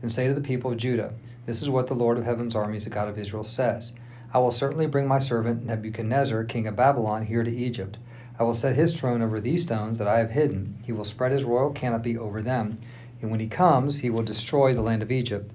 And 0.00 0.10
say 0.10 0.26
to 0.28 0.34
the 0.34 0.40
people 0.40 0.72
of 0.72 0.78
Judah, 0.78 1.12
This 1.44 1.60
is 1.60 1.68
what 1.68 1.88
the 1.88 1.94
Lord 1.94 2.16
of 2.16 2.24
heaven's 2.24 2.54
armies, 2.54 2.84
the 2.84 2.90
God 2.90 3.08
of 3.08 3.18
Israel, 3.18 3.44
says 3.44 3.92
I 4.32 4.38
will 4.38 4.50
certainly 4.50 4.86
bring 4.86 5.06
my 5.06 5.18
servant 5.18 5.64
Nebuchadnezzar, 5.64 6.44
king 6.44 6.66
of 6.66 6.76
Babylon, 6.76 7.26
here 7.26 7.42
to 7.42 7.50
Egypt. 7.50 7.98
I 8.38 8.42
will 8.42 8.54
set 8.54 8.76
his 8.76 8.94
throne 8.94 9.22
over 9.22 9.40
these 9.40 9.62
stones 9.62 9.98
that 9.98 10.08
I 10.08 10.18
have 10.18 10.32
hidden. 10.32 10.78
He 10.84 10.92
will 10.92 11.04
spread 11.04 11.32
his 11.32 11.44
royal 11.44 11.70
canopy 11.70 12.18
over 12.18 12.42
them. 12.42 12.78
And 13.22 13.30
when 13.30 13.40
he 13.40 13.48
comes, 13.48 14.00
he 14.00 14.10
will 14.10 14.22
destroy 14.22 14.74
the 14.74 14.82
land 14.82 15.02
of 15.02 15.10
Egypt. 15.10 15.50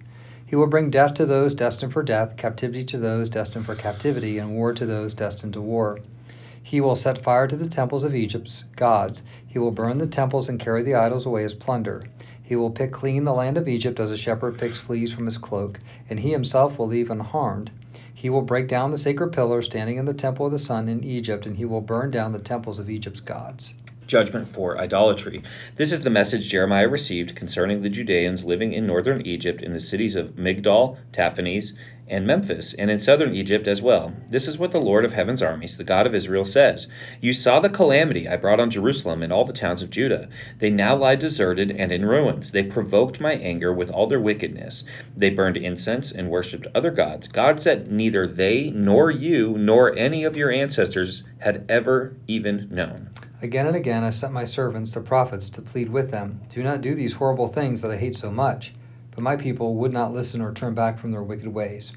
He 0.45 0.55
will 0.55 0.67
bring 0.67 0.89
death 0.89 1.13
to 1.13 1.25
those 1.25 1.53
destined 1.53 1.93
for 1.93 2.03
death, 2.03 2.35
captivity 2.35 2.83
to 2.85 2.97
those 2.97 3.29
destined 3.29 3.65
for 3.65 3.75
captivity, 3.75 4.37
and 4.37 4.53
war 4.53 4.73
to 4.73 4.85
those 4.85 5.13
destined 5.13 5.53
to 5.53 5.61
war. 5.61 5.99
He 6.61 6.81
will 6.81 6.95
set 6.95 7.23
fire 7.23 7.47
to 7.47 7.55
the 7.55 7.69
temples 7.69 8.03
of 8.03 8.13
Egypt's 8.13 8.65
gods. 8.75 9.23
He 9.47 9.59
will 9.59 9.71
burn 9.71 9.97
the 9.97 10.07
temples 10.07 10.49
and 10.49 10.59
carry 10.59 10.83
the 10.83 10.95
idols 10.95 11.25
away 11.25 11.43
as 11.43 11.53
plunder. 11.53 12.03
He 12.41 12.55
will 12.55 12.69
pick 12.69 12.91
clean 12.91 13.23
the 13.23 13.33
land 13.33 13.57
of 13.57 13.69
Egypt 13.69 13.99
as 13.99 14.11
a 14.11 14.17
shepherd 14.17 14.57
picks 14.57 14.77
fleas 14.77 15.13
from 15.13 15.25
his 15.25 15.37
cloak, 15.37 15.79
and 16.09 16.19
he 16.19 16.31
himself 16.31 16.77
will 16.77 16.87
leave 16.87 17.09
unharmed. 17.09 17.71
He 18.13 18.29
will 18.29 18.41
break 18.41 18.67
down 18.67 18.91
the 18.91 18.97
sacred 18.97 19.31
pillars 19.31 19.65
standing 19.65 19.97
in 19.97 20.05
the 20.05 20.13
temple 20.13 20.45
of 20.45 20.51
the 20.51 20.59
sun 20.59 20.87
in 20.87 21.03
Egypt, 21.03 21.45
and 21.45 21.57
he 21.57 21.65
will 21.65 21.81
burn 21.81 22.11
down 22.11 22.31
the 22.31 22.39
temples 22.39 22.79
of 22.79 22.89
Egypt's 22.89 23.19
gods. 23.19 23.73
Judgment 24.05 24.47
for 24.47 24.77
idolatry. 24.77 25.41
This 25.77 25.91
is 25.91 26.01
the 26.01 26.09
message 26.09 26.49
Jeremiah 26.49 26.89
received 26.89 27.35
concerning 27.35 27.81
the 27.81 27.89
Judeans 27.89 28.43
living 28.43 28.73
in 28.73 28.85
northern 28.85 29.21
Egypt 29.25 29.61
in 29.61 29.73
the 29.73 29.79
cities 29.79 30.15
of 30.15 30.35
Migdol, 30.35 30.97
Tahpanhes, 31.13 31.73
and 32.11 32.27
Memphis, 32.27 32.73
and 32.73 32.91
in 32.91 32.99
southern 32.99 33.33
Egypt 33.33 33.67
as 33.67 33.81
well. 33.81 34.13
This 34.27 34.47
is 34.47 34.59
what 34.59 34.71
the 34.71 34.81
Lord 34.81 35.05
of 35.05 35.13
heaven's 35.13 35.41
armies, 35.41 35.77
the 35.77 35.83
God 35.83 36.05
of 36.05 36.13
Israel, 36.13 36.45
says 36.45 36.87
You 37.21 37.33
saw 37.33 37.59
the 37.59 37.69
calamity 37.69 38.27
I 38.27 38.35
brought 38.35 38.59
on 38.59 38.69
Jerusalem 38.69 39.23
and 39.23 39.33
all 39.33 39.45
the 39.45 39.53
towns 39.53 39.81
of 39.81 39.89
Judah. 39.89 40.29
They 40.59 40.69
now 40.69 40.95
lie 40.95 41.15
deserted 41.15 41.71
and 41.71 41.91
in 41.91 42.05
ruins. 42.05 42.51
They 42.51 42.63
provoked 42.63 43.19
my 43.19 43.33
anger 43.33 43.73
with 43.73 43.89
all 43.89 44.07
their 44.07 44.19
wickedness. 44.19 44.83
They 45.15 45.29
burned 45.29 45.57
incense 45.57 46.11
and 46.11 46.29
worshipped 46.29 46.67
other 46.75 46.91
gods, 46.91 47.27
gods 47.27 47.63
that 47.63 47.89
neither 47.89 48.27
they 48.27 48.69
nor 48.71 49.09
you 49.09 49.57
nor 49.57 49.95
any 49.95 50.23
of 50.23 50.35
your 50.35 50.51
ancestors 50.51 51.23
had 51.39 51.65
ever 51.69 52.15
even 52.27 52.67
known. 52.69 53.09
Again 53.41 53.65
and 53.65 53.75
again 53.75 54.03
I 54.03 54.11
sent 54.11 54.33
my 54.33 54.43
servants, 54.43 54.93
the 54.93 55.01
prophets, 55.01 55.49
to 55.49 55.61
plead 55.61 55.89
with 55.89 56.11
them 56.11 56.41
Do 56.49 56.61
not 56.61 56.81
do 56.81 56.93
these 56.93 57.13
horrible 57.13 57.47
things 57.47 57.81
that 57.81 57.89
I 57.89 57.97
hate 57.97 58.15
so 58.15 58.29
much. 58.29 58.74
But 59.12 59.24
my 59.24 59.36
people 59.36 59.75
would 59.75 59.91
not 59.91 60.13
listen 60.13 60.41
or 60.41 60.53
turn 60.53 60.74
back 60.74 61.00
from 61.00 61.12
their 61.12 61.24
wicked 61.24 61.47
ways. 61.47 61.91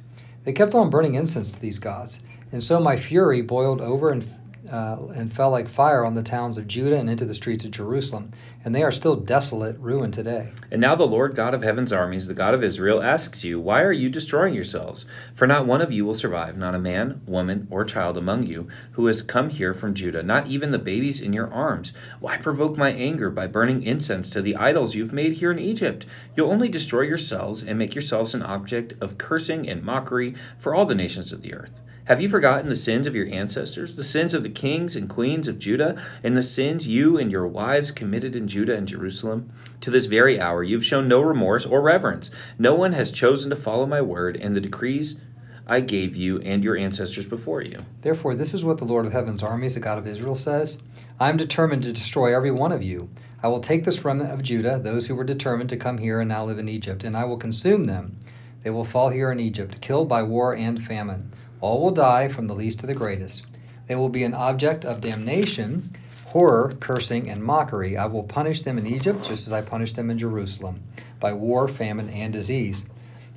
They 0.45 0.53
kept 0.53 0.75
on 0.75 0.91
burning 0.91 1.15
incense 1.15 1.51
to 1.51 1.61
these 1.61 1.79
gods, 1.79 2.21
and 2.53 2.63
so 2.63 2.79
my 2.79 2.97
fury 2.97 3.43
boiled 3.43 3.81
over 3.81 4.11
and 4.11 4.25
uh, 4.71 5.07
and 5.15 5.33
fell 5.33 5.51
like 5.51 5.69
fire 5.69 6.05
on 6.05 6.15
the 6.15 6.23
towns 6.23 6.59
of 6.59 6.67
Judah 6.67 6.99
and 6.99 7.09
into 7.11 7.25
the 7.25 7.35
streets 7.35 7.65
of 7.65 7.71
Jerusalem. 7.71 8.33
And 8.65 8.75
they 8.75 8.83
are 8.83 8.93
still 8.93 9.17
desolate, 9.17 9.79
ruined 9.79 10.15
today. 10.15 10.53
And 10.71 10.81
now 10.81 10.95
the 10.95 11.07
Lord 11.07 11.35
God 11.35 11.53
of 11.53 11.63
heaven's 11.63 11.93
armies, 11.93 12.27
the 12.27 12.35
God 12.35 12.55
of 12.55 12.65
Israel, 12.65 13.03
asks 13.03 13.45
you, 13.45 13.61
Why 13.61 13.83
are 13.83 13.93
you 13.93 14.09
destroying 14.09 14.55
yourselves? 14.55 15.05
For 15.35 15.47
not 15.47 15.67
one 15.67 15.83
of 15.83 15.93
you 15.93 16.07
will 16.07 16.15
survive, 16.15 16.57
not 16.57 16.75
a 16.75 16.79
man, 16.79 17.21
woman, 17.27 17.69
or 17.71 17.85
child 17.85 18.17
among 18.17 18.47
you 18.47 18.69
who 18.93 19.07
has 19.07 19.21
come 19.21 19.51
here 19.51 19.75
from 19.75 19.95
Judah, 19.95 20.23
not 20.23 20.47
even 20.47 20.71
the 20.71 20.79
babies 20.79 21.21
in 21.21 21.33
your 21.33 21.53
arms. 21.53 21.93
Why 22.21 22.39
provoke 22.39 22.79
my 22.79 22.91
anger 22.91 23.31
by 23.31 23.47
burning 23.47 23.83
incense 23.83 24.31
to 24.31 24.41
the 24.41 24.57
idols 24.57 24.95
you've 24.95 25.13
made 25.13 25.35
here 25.35 25.53
in 25.53 25.59
Egypt? 25.59 26.07
You'll 26.37 26.51
only 26.51 26.69
destroy 26.69 27.03
yourselves 27.03 27.63
and 27.63 27.79
make 27.79 27.95
yourselves 27.95 28.35
an 28.35 28.43
object 28.43 28.95
of 29.03 29.19
cursing 29.19 29.69
and 29.69 29.83
mockery 29.83 30.35
for 30.59 30.75
all 30.75 30.87
the 30.87 30.95
nations 30.95 31.33
of 31.33 31.43
the 31.43 31.53
earth. 31.53 31.81
Have 32.07 32.21
you 32.21 32.29
forgotten 32.29 32.69
the 32.69 32.77
sins 32.77 33.07
of 33.07 33.15
your 33.15 33.27
ancestors, 33.29 33.97
the 33.97 34.05
sins 34.05 34.35
of 34.35 34.43
the 34.43 34.51
kings 34.51 34.95
and 34.95 35.09
queens 35.09 35.49
of 35.49 35.59
Judah, 35.59 35.99
and 36.23 36.37
the 36.37 36.43
sins 36.43 36.87
you 36.87 37.17
and 37.17 37.33
your 37.33 37.47
wives 37.47 37.91
committed 37.91 38.37
in 38.37 38.47
Judah 38.47 38.77
and 38.77 38.87
Jerusalem? 38.87 39.51
To 39.81 39.91
this 39.91 40.05
very 40.05 40.39
hour, 40.39 40.63
you've 40.63 40.85
shown 40.85 41.09
no 41.09 41.23
remorse 41.23 41.65
or 41.65 41.81
reverence. 41.81 42.31
No 42.59 42.75
one 42.75 42.93
has 42.93 43.11
chosen 43.11 43.49
to 43.49 43.57
follow 43.57 43.87
my 43.87 44.03
word 44.03 44.37
and 44.37 44.55
the 44.55 44.61
decrees 44.61 45.19
I 45.67 45.81
gave 45.81 46.15
you 46.15 46.41
and 46.41 46.63
your 46.63 46.77
ancestors 46.77 47.25
before 47.25 47.63
you. 47.63 47.79
Therefore, 48.03 48.35
this 48.35 48.53
is 48.53 48.67
what 48.67 48.77
the 48.77 48.85
Lord 48.85 49.07
of 49.07 49.13
heaven's 49.13 49.43
armies, 49.43 49.73
the 49.73 49.81
God 49.81 49.97
of 49.97 50.07
Israel, 50.07 50.35
says 50.35 50.83
I 51.19 51.31
am 51.31 51.39
determined 51.39 51.85
to 51.85 51.93
destroy 51.95 52.37
every 52.37 52.51
one 52.51 52.73
of 52.73 52.83
you. 52.83 53.09
I 53.43 53.49
will 53.49 53.61
take 53.61 53.85
this 53.85 54.05
remnant 54.05 54.31
of 54.31 54.43
Judah, 54.43 54.79
those 54.79 55.07
who 55.07 55.15
were 55.15 55.25
determined 55.25 55.71
to 55.71 55.79
come 55.79 55.97
here 55.97 56.21
and 56.21 56.29
now 56.29 56.45
live 56.45 56.59
in 56.59 56.69
Egypt, 56.69 57.03
and 57.03 57.17
I 57.17 57.25
will 57.25 57.39
consume 57.39 57.85
them. 57.85 58.19
They 58.63 58.69
will 58.69 58.85
fall 58.85 59.09
here 59.09 59.33
in 59.33 59.41
Egypt, 59.41 59.81
killed 59.81 60.09
by 60.11 60.23
war 60.23 60.55
and 60.55 60.83
famine. 60.83 61.31
All 61.65 61.81
will 61.81 61.93
die, 61.93 62.29
from 62.29 62.47
the 62.47 62.55
least 62.55 62.81
to 62.81 62.87
the 62.87 62.93
greatest. 62.93 63.47
They 63.87 63.97
will 63.97 64.11
be 64.11 64.23
an 64.23 64.35
object 64.35 64.85
of 64.85 65.01
damnation, 65.01 65.93
horror, 66.27 66.75
cursing, 66.79 67.31
and 67.31 67.43
mockery. 67.43 67.97
I 67.97 68.05
will 68.05 68.25
punish 68.25 68.61
them 68.61 68.77
in 68.77 68.87
Egypt 68.87 69.25
just 69.25 69.47
as 69.47 69.53
I 69.55 69.63
punished 69.63 69.97
them 69.97 70.11
in 70.11 70.19
Jerusalem, 70.19 70.83
by 71.21 71.33
war, 71.33 71.67
famine, 71.67 72.11
and 72.11 72.35
disease. 72.35 72.85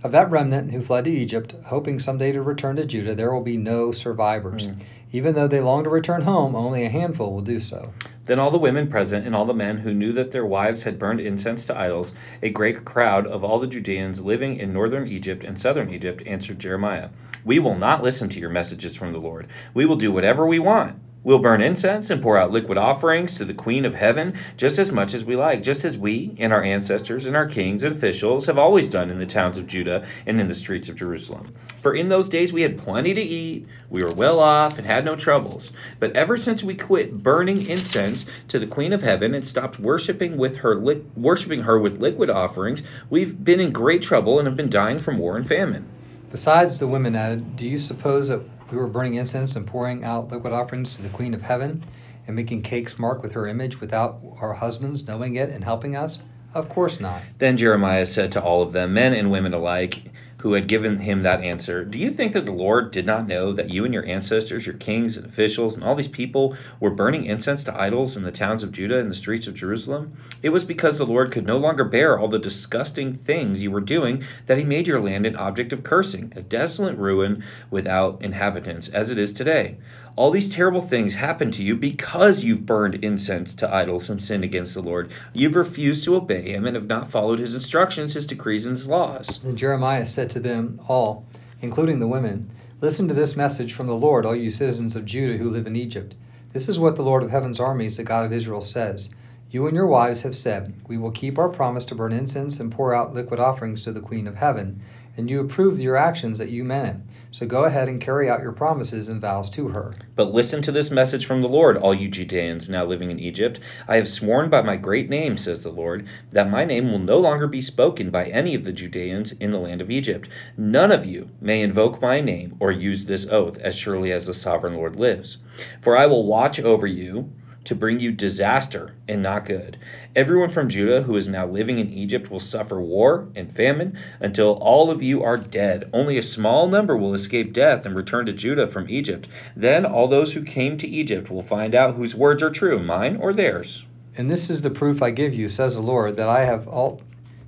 Of 0.03 0.11
that 0.11 0.29
remnant 0.29 0.73
who 0.73 0.81
fled 0.81 1.05
to 1.05 1.09
Egypt, 1.09 1.55
hoping 1.67 1.99
someday 1.99 2.33
to 2.33 2.41
return 2.41 2.75
to 2.75 2.85
Judah, 2.85 3.15
there 3.15 3.31
will 3.31 3.39
be 3.39 3.55
no 3.55 3.93
survivors. 3.93 4.67
Mm. 4.67 4.83
Even 5.13 5.33
though 5.33 5.47
they 5.47 5.61
long 5.61 5.85
to 5.85 5.89
return 5.89 6.23
home, 6.23 6.53
only 6.53 6.83
a 6.83 6.89
handful 6.89 7.31
will 7.31 7.41
do 7.41 7.61
so. 7.61 7.93
Then 8.27 8.39
all 8.39 8.51
the 8.51 8.57
women 8.57 8.87
present 8.87 9.25
and 9.25 9.33
all 9.33 9.45
the 9.45 9.53
men 9.53 9.79
who 9.79 9.93
knew 9.93 10.11
that 10.13 10.31
their 10.31 10.45
wives 10.45 10.83
had 10.83 10.99
burned 10.99 11.21
incense 11.21 11.65
to 11.65 11.77
idols, 11.77 12.13
a 12.43 12.49
great 12.49 12.85
crowd 12.85 13.25
of 13.25 13.43
all 13.43 13.57
the 13.57 13.67
Judeans 13.67 14.21
living 14.21 14.57
in 14.57 14.73
northern 14.73 15.07
Egypt 15.07 15.43
and 15.43 15.59
southern 15.59 15.89
Egypt, 15.89 16.21
answered 16.25 16.59
Jeremiah, 16.59 17.09
We 17.45 17.57
will 17.57 17.75
not 17.75 18.03
listen 18.03 18.27
to 18.29 18.39
your 18.39 18.49
messages 18.49 18.95
from 18.95 19.13
the 19.13 19.19
Lord. 19.19 19.47
We 19.73 19.85
will 19.85 19.95
do 19.95 20.11
whatever 20.11 20.45
we 20.45 20.59
want. 20.59 20.99
We'll 21.27 21.39
burn 21.39 21.59
incense 21.61 22.09
and 22.09 22.21
pour 22.21 22.37
out 22.37 22.51
liquid 22.51 22.77
offerings 22.77 23.35
to 23.35 23.43
the 23.43 23.53
Queen 23.53 23.83
of 23.83 23.95
Heaven 23.95 24.33
just 24.55 24.79
as 24.79 24.93
much 24.93 25.13
as 25.13 25.25
we 25.25 25.35
like, 25.35 25.61
just 25.61 25.83
as 25.83 25.97
we 25.97 26.33
and 26.37 26.53
our 26.53 26.63
ancestors 26.63 27.25
and 27.25 27.35
our 27.35 27.45
kings 27.45 27.83
and 27.83 27.93
officials 27.93 28.45
have 28.45 28.57
always 28.57 28.87
done 28.87 29.09
in 29.09 29.19
the 29.19 29.25
towns 29.25 29.57
of 29.57 29.67
Judah 29.67 30.07
and 30.25 30.39
in 30.39 30.47
the 30.47 30.53
streets 30.53 30.87
of 30.87 30.95
Jerusalem. 30.95 31.53
For 31.81 31.93
in 31.93 32.07
those 32.07 32.29
days 32.29 32.53
we 32.53 32.61
had 32.61 32.77
plenty 32.77 33.13
to 33.13 33.21
eat, 33.21 33.67
we 33.89 34.01
were 34.01 34.13
well 34.13 34.39
off, 34.39 34.77
and 34.77 34.87
had 34.87 35.03
no 35.03 35.17
troubles. 35.17 35.73
But 35.99 36.15
ever 36.15 36.37
since 36.37 36.63
we 36.63 36.75
quit 36.75 37.21
burning 37.21 37.67
incense 37.67 38.25
to 38.47 38.57
the 38.57 38.65
Queen 38.65 38.93
of 38.93 39.01
Heaven 39.01 39.33
and 39.33 39.45
stopped 39.45 39.81
worshiping 39.81 40.37
with 40.37 40.59
her 40.59 40.75
li- 40.75 41.03
worshiping 41.17 41.63
her 41.63 41.77
with 41.77 41.99
liquid 41.99 42.29
offerings, 42.29 42.83
we've 43.09 43.43
been 43.43 43.59
in 43.59 43.73
great 43.73 44.01
trouble 44.01 44.39
and 44.39 44.47
have 44.47 44.55
been 44.55 44.69
dying 44.69 44.97
from 44.97 45.17
war 45.17 45.35
and 45.35 45.45
famine. 45.45 45.91
Besides, 46.31 46.79
the 46.79 46.87
women 46.87 47.17
added, 47.17 47.57
Do 47.57 47.67
you 47.67 47.79
suppose 47.79 48.29
that 48.29 48.45
we 48.71 48.77
were 48.77 48.87
burning 48.87 49.15
incense 49.15 49.55
and 49.55 49.65
pouring 49.65 50.03
out 50.03 50.29
liquid 50.29 50.53
offerings 50.53 50.95
to 50.95 51.01
the 51.01 51.09
Queen 51.09 51.33
of 51.33 51.43
Heaven 51.43 51.83
and 52.25 52.35
making 52.35 52.61
cakes 52.61 52.99
marked 52.99 53.23
with 53.23 53.33
her 53.33 53.47
image 53.47 53.79
without 53.79 54.19
our 54.41 54.53
husbands 54.53 55.07
knowing 55.07 55.35
it 55.35 55.49
and 55.49 55.63
helping 55.63 55.95
us? 55.95 56.19
Of 56.53 56.69
course 56.69 56.99
not. 56.99 57.21
Then 57.37 57.57
Jeremiah 57.57 58.05
said 58.05 58.31
to 58.33 58.41
all 58.41 58.61
of 58.61 58.73
them, 58.73 58.93
men 58.93 59.13
and 59.13 59.31
women 59.31 59.53
alike, 59.53 60.11
who 60.41 60.53
had 60.53 60.67
given 60.67 60.99
him 60.99 61.23
that 61.23 61.41
answer, 61.41 61.83
Do 61.83 61.97
you 61.97 62.11
think 62.11 62.33
that 62.33 62.45
the 62.45 62.51
Lord 62.51 62.91
did 62.91 63.05
not 63.05 63.27
know 63.27 63.51
that 63.53 63.71
you 63.71 63.85
and 63.85 63.93
your 63.93 64.05
ancestors, 64.05 64.65
your 64.65 64.75
kings 64.75 65.17
and 65.17 65.25
officials, 65.25 65.75
and 65.75 65.83
all 65.83 65.95
these 65.95 66.07
people 66.07 66.55
were 66.79 66.91
burning 66.91 67.25
incense 67.25 67.63
to 67.63 67.79
idols 67.79 68.15
in 68.15 68.23
the 68.23 68.31
towns 68.31 68.61
of 68.61 68.71
Judah 68.71 68.99
and 68.99 69.09
the 69.09 69.15
streets 69.15 69.47
of 69.47 69.55
Jerusalem? 69.55 70.15
It 70.43 70.49
was 70.49 70.63
because 70.63 70.97
the 70.97 71.05
Lord 71.05 71.31
could 71.31 71.45
no 71.45 71.57
longer 71.57 71.83
bear 71.83 72.19
all 72.19 72.27
the 72.27 72.37
disgusting 72.39 73.13
things 73.13 73.63
you 73.63 73.71
were 73.71 73.81
doing 73.81 74.23
that 74.45 74.57
he 74.57 74.63
made 74.63 74.87
your 74.87 75.01
land 75.01 75.25
an 75.25 75.35
object 75.35 75.73
of 75.73 75.83
cursing, 75.83 76.31
a 76.35 76.43
desolate 76.43 76.97
ruin 76.97 77.43
without 77.71 78.21
inhabitants, 78.21 78.89
as 78.89 79.11
it 79.11 79.17
is 79.17 79.33
today. 79.33 79.77
All 80.17 80.31
these 80.31 80.49
terrible 80.49 80.81
things 80.81 81.13
happen 81.13 81.51
to 81.51 81.63
you 81.63 81.75
because 81.75 82.43
you've 82.43 82.65
burned 82.65 82.95
incense 83.03 83.53
to 83.53 83.71
idols 83.71 84.09
and 84.09 84.19
sinned 84.19 84.43
against 84.43 84.73
the 84.73 84.81
Lord. 84.81 85.11
You've 85.31 85.55
refused 85.55 86.03
to 86.05 86.15
obey 86.15 86.41
him 86.41 86.65
and 86.65 86.75
have 86.75 86.87
not 86.87 87.11
followed 87.11 87.37
his 87.37 87.53
instructions, 87.53 88.15
his 88.15 88.25
decrees, 88.25 88.65
and 88.65 88.75
his 88.75 88.87
laws. 88.87 89.39
And 89.43 89.59
Jeremiah 89.59 90.07
said 90.07 90.31
to 90.31 90.39
them 90.39 90.81
all, 90.89 91.27
including 91.61 91.99
the 91.99 92.07
women, 92.07 92.49
Listen 92.81 93.07
to 93.07 93.13
this 93.13 93.35
message 93.35 93.73
from 93.73 93.85
the 93.85 93.95
Lord, 93.95 94.25
all 94.25 94.35
you 94.35 94.49
citizens 94.49 94.95
of 94.95 95.05
Judah 95.05 95.37
who 95.37 95.51
live 95.51 95.67
in 95.67 95.75
Egypt. 95.75 96.15
This 96.51 96.67
is 96.67 96.79
what 96.79 96.95
the 96.95 97.03
Lord 97.03 97.21
of 97.21 97.29
heaven's 97.29 97.59
armies, 97.59 97.97
the 97.97 98.03
God 98.03 98.25
of 98.25 98.33
Israel, 98.33 98.63
says. 98.63 99.11
You 99.51 99.67
and 99.67 99.75
your 99.75 99.85
wives 99.85 100.23
have 100.23 100.35
said, 100.35 100.73
We 100.87 100.97
will 100.97 101.11
keep 101.11 101.37
our 101.37 101.47
promise 101.47 101.85
to 101.85 101.95
burn 101.95 102.11
incense 102.11 102.59
and 102.59 102.71
pour 102.71 102.95
out 102.95 103.13
liquid 103.13 103.39
offerings 103.39 103.83
to 103.83 103.91
the 103.91 104.01
Queen 104.01 104.25
of 104.25 104.37
Heaven 104.37 104.81
and 105.17 105.29
you 105.29 105.41
approved 105.41 105.81
your 105.81 105.97
actions 105.97 106.39
that 106.39 106.51
you 106.51 106.63
meant 106.63 106.87
it. 106.87 106.95
So 107.31 107.45
go 107.45 107.65
ahead 107.65 107.89
and 107.89 107.99
carry 107.99 108.29
out 108.29 108.41
your 108.41 108.53
promises 108.53 109.09
and 109.09 109.19
vows 109.19 109.49
to 109.51 109.69
her. 109.69 109.91
But 110.15 110.31
listen 110.33 110.61
to 110.61 110.71
this 110.71 110.89
message 110.89 111.25
from 111.25 111.41
the 111.41 111.49
Lord, 111.49 111.75
all 111.75 111.93
you 111.93 112.07
Judeans 112.07 112.69
now 112.69 112.85
living 112.85 113.11
in 113.11 113.19
Egypt. 113.19 113.59
I 113.87 113.97
have 113.97 114.07
sworn 114.07 114.49
by 114.49 114.61
my 114.61 114.77
great 114.77 115.09
name, 115.09 115.35
says 115.35 115.61
the 115.61 115.69
Lord, 115.69 116.07
that 116.31 116.49
my 116.49 116.63
name 116.63 116.91
will 116.91 116.99
no 116.99 117.19
longer 117.19 117.47
be 117.47 117.61
spoken 117.61 118.09
by 118.09 118.25
any 118.27 118.55
of 118.55 118.63
the 118.63 118.71
Judeans 118.71 119.33
in 119.33 119.51
the 119.51 119.59
land 119.59 119.81
of 119.81 119.91
Egypt. 119.91 120.29
None 120.55 120.91
of 120.91 121.05
you 121.05 121.31
may 121.41 121.61
invoke 121.61 122.01
my 122.01 122.21
name 122.21 122.55
or 122.59 122.71
use 122.71 123.05
this 123.05 123.27
oath, 123.27 123.57
as 123.59 123.75
surely 123.75 124.11
as 124.11 124.27
the 124.27 124.33
sovereign 124.33 124.75
Lord 124.75 124.95
lives. 124.95 125.39
For 125.81 125.97
I 125.97 126.05
will 126.05 126.25
watch 126.25 126.59
over 126.59 126.87
you 126.87 127.31
to 127.67 127.75
bring 127.75 127.99
you 127.99 128.11
disaster 128.11 128.95
and 129.09 129.21
not 129.21 129.45
good. 129.45 129.77
Everyone 130.15 130.49
from 130.49 130.69
Judah 130.69 131.03
who 131.03 131.17
is 131.17 131.27
now 131.27 131.45
living 131.45 131.79
in 131.79 131.89
Egypt 131.89 132.31
will 132.31 132.39
suffer 132.39 132.79
war 132.79 133.27
and 133.35 133.53
famine 133.53 133.97
until 134.21 134.53
all 134.53 134.89
of 134.89 135.03
you 135.03 135.21
are 135.21 135.35
dead. 135.35 135.89
Only 135.91 136.17
a 136.17 136.21
small 136.21 136.67
number 136.67 136.95
will 136.95 137.13
escape 137.13 137.51
death 137.51 137.85
and 137.85 137.93
return 137.93 138.25
to 138.25 138.33
Judah 138.33 138.67
from 138.67 138.89
Egypt. 138.89 139.27
Then 139.53 139.85
all 139.85 140.07
those 140.07 140.31
who 140.31 140.43
came 140.43 140.77
to 140.77 140.87
Egypt 140.87 141.29
will 141.29 141.41
find 141.41 141.75
out 141.75 141.95
whose 141.95 142.15
words 142.15 142.41
are 142.41 142.49
true, 142.49 142.79
mine 142.79 143.17
or 143.17 143.33
theirs. 143.33 143.83
And 144.15 144.31
this 144.31 144.49
is 144.49 144.61
the 144.61 144.69
proof 144.69 145.01
I 145.01 145.11
give 145.11 145.33
you, 145.33 145.49
says 145.49 145.75
the 145.75 145.81
Lord, 145.81 146.15
that 146.15 146.29
I 146.29 146.45
have 146.45 146.67
all 146.67 147.01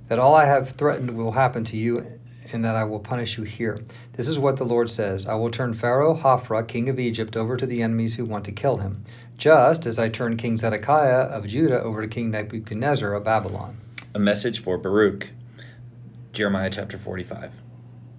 that 0.08 0.18
all 0.18 0.34
I 0.34 0.44
have 0.44 0.70
threatened 0.70 1.16
will 1.16 1.32
happen 1.32 1.64
to 1.64 1.76
you 1.76 2.19
and 2.52 2.64
that 2.64 2.76
I 2.76 2.84
will 2.84 3.00
punish 3.00 3.38
you 3.38 3.44
here. 3.44 3.78
This 4.14 4.28
is 4.28 4.38
what 4.38 4.56
the 4.56 4.64
Lord 4.64 4.90
says 4.90 5.26
I 5.26 5.34
will 5.34 5.50
turn 5.50 5.74
Pharaoh 5.74 6.14
Hophra, 6.14 6.66
king 6.66 6.88
of 6.88 6.98
Egypt, 6.98 7.36
over 7.36 7.56
to 7.56 7.66
the 7.66 7.82
enemies 7.82 8.16
who 8.16 8.24
want 8.24 8.44
to 8.46 8.52
kill 8.52 8.78
him, 8.78 9.04
just 9.36 9.86
as 9.86 9.98
I 9.98 10.08
turned 10.08 10.38
King 10.38 10.56
Zedekiah 10.56 11.22
of 11.22 11.46
Judah 11.46 11.80
over 11.80 12.02
to 12.02 12.08
King 12.08 12.30
Nebuchadnezzar 12.30 13.12
of 13.14 13.24
Babylon. 13.24 13.78
A 14.14 14.18
message 14.18 14.60
for 14.60 14.76
Baruch. 14.76 15.30
Jeremiah 16.32 16.70
chapter 16.70 16.98
45. 16.98 17.69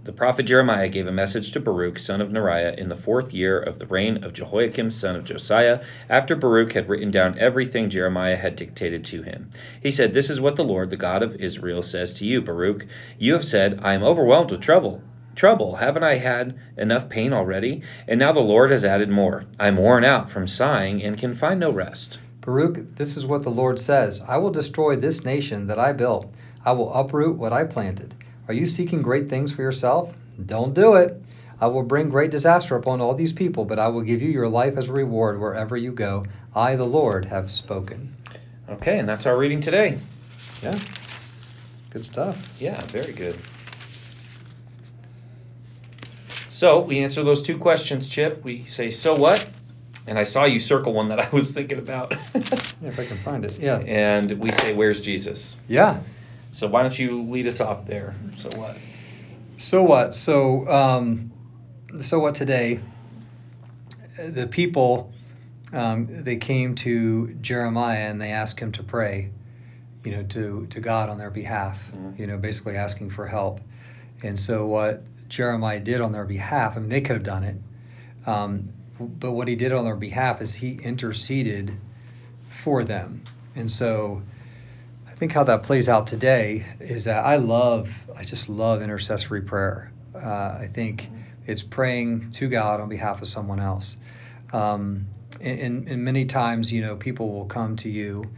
The 0.04 0.12
prophet 0.12 0.48
Jeremiah 0.48 0.90
gave 0.90 1.06
a 1.06 1.12
message 1.12 1.52
to 1.52 1.60
Baruch, 1.60 2.00
son 2.00 2.22
of 2.22 2.30
Neriah, 2.30 2.76
in 2.76 2.90
the 2.90 2.96
fourth 2.96 3.36
year 3.36 3.60
of 3.60 3.78
the 3.78 3.86
reign 3.86 4.24
of 4.24 4.34
Jehoiakim, 4.34 4.90
son 4.90 5.16
of 5.16 5.26
Josiah, 5.26 5.80
after 6.10 6.36
Baruch 6.36 6.74
had 6.74 6.90
written 6.90 7.12
down 7.12 7.38
everything 7.38 7.88
Jeremiah 7.88 8.36
had 8.36 8.56
dictated 8.56 9.06
to 9.06 9.22
him. 9.22 9.52
He 9.80 9.92
said, 9.92 10.16
This 10.16 10.32
is 10.32 10.42
what 10.42 10.56
the 10.56 10.64
Lord, 10.64 10.90
the 10.90 10.98
God 10.98 11.22
of 11.22 11.36
Israel, 11.36 11.84
says 11.84 12.14
to 12.14 12.26
you, 12.26 12.42
Baruch. 12.42 12.88
You 13.20 13.34
have 13.34 13.46
said, 13.46 13.80
I 13.84 13.94
am 13.94 14.02
overwhelmed 14.02 14.50
with 14.50 14.62
trouble. 14.62 15.04
Trouble, 15.36 15.76
haven't 15.76 16.04
I 16.04 16.16
had 16.16 16.58
enough 16.78 17.08
pain 17.08 17.32
already? 17.32 17.84
And 18.08 18.20
now 18.20 18.32
the 18.32 18.40
Lord 18.40 18.72
has 18.72 18.84
added 18.84 19.10
more. 19.10 19.46
I 19.60 19.68
am 19.68 19.78
worn 19.78 20.04
out 20.04 20.32
from 20.32 20.48
sighing 20.48 21.04
and 21.04 21.16
can 21.16 21.36
find 21.36 21.60
no 21.60 21.72
rest. 21.72 22.18
Baruch, 22.42 22.96
this 22.96 23.16
is 23.16 23.28
what 23.28 23.44
the 23.44 23.52
Lord 23.52 23.78
says 23.78 24.20
I 24.28 24.38
will 24.38 24.50
destroy 24.50 24.96
this 24.96 25.24
nation 25.24 25.68
that 25.68 25.78
I 25.78 25.94
built, 25.94 26.34
I 26.66 26.72
will 26.72 26.92
uproot 26.92 27.38
what 27.38 27.54
I 27.54 27.66
planted. 27.66 28.16
Are 28.52 28.54
you 28.54 28.66
seeking 28.66 29.02
great 29.02 29.30
things 29.30 29.54
for 29.54 29.62
yourself? 29.62 30.14
Don't 30.46 30.74
do 30.74 30.96
it. 30.96 31.24
I 31.62 31.68
will 31.68 31.84
bring 31.84 32.10
great 32.10 32.32
disaster 32.32 32.76
upon 32.76 33.00
all 33.00 33.14
these 33.14 33.32
people, 33.32 33.64
but 33.64 33.80
I 33.80 33.88
will 33.88 34.02
give 34.02 34.22
you 34.22 34.30
your 34.30 34.50
life 34.50 34.76
as 34.76 34.90
a 34.90 34.92
reward 34.92 35.40
wherever 35.40 35.78
you 35.78 35.94
go. 35.94 36.26
I, 36.54 36.76
the 36.76 36.84
Lord, 36.84 37.24
have 37.26 37.50
spoken. 37.50 38.14
Okay, 38.68 39.00
and 39.00 39.08
that's 39.08 39.26
our 39.26 39.38
reading 39.38 39.62
today. 39.62 40.00
Yeah. 40.62 40.78
Good 41.92 42.04
stuff. 42.04 42.52
Yeah, 42.60 42.82
very 42.88 43.14
good. 43.14 43.40
So 46.50 46.82
we 46.82 47.00
answer 47.00 47.24
those 47.24 47.42
two 47.42 47.58
questions, 47.58 48.10
Chip. 48.10 48.44
We 48.44 48.66
say, 48.66 48.90
so 48.90 49.16
what? 49.16 49.48
And 50.06 50.20
I 50.20 50.24
saw 50.24 50.44
you 50.44 50.60
circle 50.60 50.92
one 50.92 51.08
that 51.08 51.22
I 51.22 51.30
was 51.30 51.54
thinking 51.54 51.80
about. 51.80 52.12
yeah, 52.36 52.42
if 52.82 53.00
I 53.00 53.06
can 53.06 53.18
find 53.20 53.46
it. 53.46 53.58
Yeah. 53.60 53.78
And 53.78 54.30
we 54.44 54.52
say, 54.52 54.74
where's 54.74 55.00
Jesus? 55.00 55.56
Yeah. 55.70 56.02
So 56.52 56.68
why 56.68 56.82
don't 56.82 56.98
you 56.98 57.24
lead 57.24 57.48
us 57.48 57.62
off 57.62 57.86
there? 57.86 58.16
So 58.36 58.50
what? 58.58 58.78
So 59.58 59.84
what? 59.84 60.14
So 60.14 60.68
um, 60.68 61.32
so 62.02 62.20
what 62.20 62.36
today? 62.36 62.80
The 64.18 64.48
people 64.48 65.14
um, 65.74 66.08
they 66.10 66.36
came 66.36 66.76
to 66.76 67.34
Jeremiah 67.36 68.10
and 68.10 68.22
they 68.22 68.32
asked 68.32 68.60
him 68.60 68.72
to 68.74 68.84
pray, 68.84 69.32
you 70.04 70.12
know, 70.12 70.24
to 70.24 70.68
to 70.70 70.80
God 70.80 71.10
on 71.10 71.18
their 71.18 71.32
behalf. 71.32 71.92
Mm-hmm. 71.92 72.22
You 72.22 72.28
know, 72.28 72.38
basically 72.38 72.76
asking 72.76 73.12
for 73.12 73.28
help. 73.28 73.62
And 74.24 74.38
so 74.40 74.66
what 74.66 75.04
Jeremiah 75.30 75.80
did 75.80 76.02
on 76.02 76.12
their 76.12 76.26
behalf, 76.26 76.76
I 76.76 76.80
mean, 76.82 76.90
they 76.90 77.02
could 77.02 77.16
have 77.16 77.24
done 77.24 77.44
it, 77.44 77.56
um, 78.28 78.70
but 79.00 79.32
what 79.32 79.48
he 79.48 79.56
did 79.56 79.72
on 79.72 79.86
their 79.86 79.96
behalf 79.96 80.42
is 80.42 80.56
he 80.56 80.74
interceded 80.84 81.78
for 82.50 82.84
them. 82.84 83.24
And 83.56 83.72
so 83.72 84.22
think 85.22 85.34
how 85.34 85.44
that 85.44 85.62
plays 85.62 85.88
out 85.88 86.08
today 86.08 86.66
is 86.80 87.04
that 87.04 87.24
I 87.24 87.36
love, 87.36 88.08
I 88.18 88.24
just 88.24 88.50
love 88.50 88.82
intercessory 88.82 89.44
prayer. 89.44 89.94
Uh, 90.16 90.58
I 90.60 90.68
think 90.74 91.12
it's 91.46 91.62
praying 91.62 92.32
to 92.32 92.50
God 92.50 92.82
on 92.82 92.90
behalf 92.90 93.22
of 93.22 93.28
someone 93.28 93.60
else. 93.60 93.98
Um, 94.52 95.06
and, 95.40 95.88
and, 95.88 96.04
many 96.04 96.26
times, 96.26 96.72
you 96.72 96.82
know, 96.82 96.96
people 96.96 97.32
will 97.32 97.46
come 97.46 97.76
to 97.76 97.88
you 97.88 98.32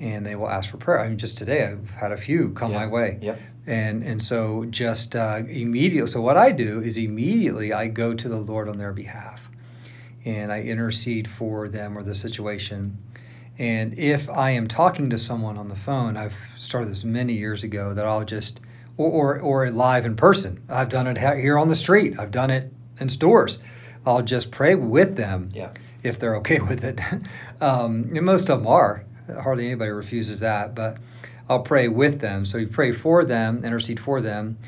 and 0.00 0.26
they 0.26 0.36
will 0.36 0.50
ask 0.50 0.68
for 0.68 0.76
prayer. 0.76 1.00
I 1.00 1.08
mean, 1.08 1.16
just 1.16 1.38
today 1.38 1.64
I've 1.64 1.88
had 1.92 2.12
a 2.12 2.18
few 2.18 2.50
come 2.50 2.72
yeah. 2.72 2.80
my 2.80 2.86
way. 2.88 3.18
Yep. 3.22 3.40
And 3.66 4.02
and 4.02 4.22
so 4.22 4.66
just 4.66 5.16
uh, 5.16 5.40
immediately, 5.48 6.08
so 6.08 6.20
what 6.20 6.36
I 6.36 6.52
do 6.52 6.80
is 6.80 6.98
immediately 6.98 7.72
I 7.72 7.86
go 7.88 8.12
to 8.12 8.28
the 8.28 8.40
Lord 8.40 8.68
on 8.68 8.76
their 8.76 8.92
behalf, 8.92 9.50
and 10.26 10.52
I 10.52 10.60
intercede 10.60 11.26
for 11.26 11.70
them 11.70 11.96
or 11.96 12.02
the 12.02 12.14
situation. 12.14 12.98
And 13.58 13.98
if 13.98 14.28
I 14.30 14.50
am 14.50 14.68
talking 14.68 15.10
to 15.10 15.18
someone 15.18 15.58
on 15.58 15.68
the 15.68 15.74
phone, 15.76 16.16
I've 16.16 16.36
started 16.56 16.90
this 16.90 17.02
many 17.04 17.32
years 17.32 17.64
ago 17.64 17.92
that 17.92 18.06
I'll 18.06 18.24
just, 18.24 18.60
or, 18.96 19.10
or, 19.10 19.40
or 19.40 19.70
live 19.70 20.06
in 20.06 20.14
person. 20.14 20.62
I've 20.68 20.88
done 20.88 21.06
it 21.08 21.18
here 21.18 21.58
on 21.58 21.68
the 21.68 21.74
street. 21.74 22.18
I've 22.18 22.30
done 22.30 22.50
it 22.50 22.72
in 23.00 23.08
stores. 23.08 23.58
I'll 24.06 24.22
just 24.22 24.50
pray 24.52 24.74
with 24.76 25.16
them. 25.16 25.50
Yeah. 25.52 25.70
if 26.02 26.18
they're 26.18 26.36
okay 26.42 26.60
with 26.60 26.84
it. 26.84 27.00
Um, 27.60 28.10
and 28.14 28.22
most 28.22 28.48
of 28.48 28.58
them 28.60 28.66
are. 28.68 29.04
Hardly 29.42 29.66
anybody 29.66 29.90
refuses 29.90 30.40
that. 30.40 30.74
But 30.74 30.98
I'll 31.48 31.62
pray 31.62 31.88
with 31.88 32.20
them. 32.20 32.44
So 32.44 32.58
you 32.58 32.68
pray 32.68 32.92
for 32.92 33.24
them, 33.24 33.64
intercede 33.64 33.98
for 33.98 34.20
them, 34.20 34.58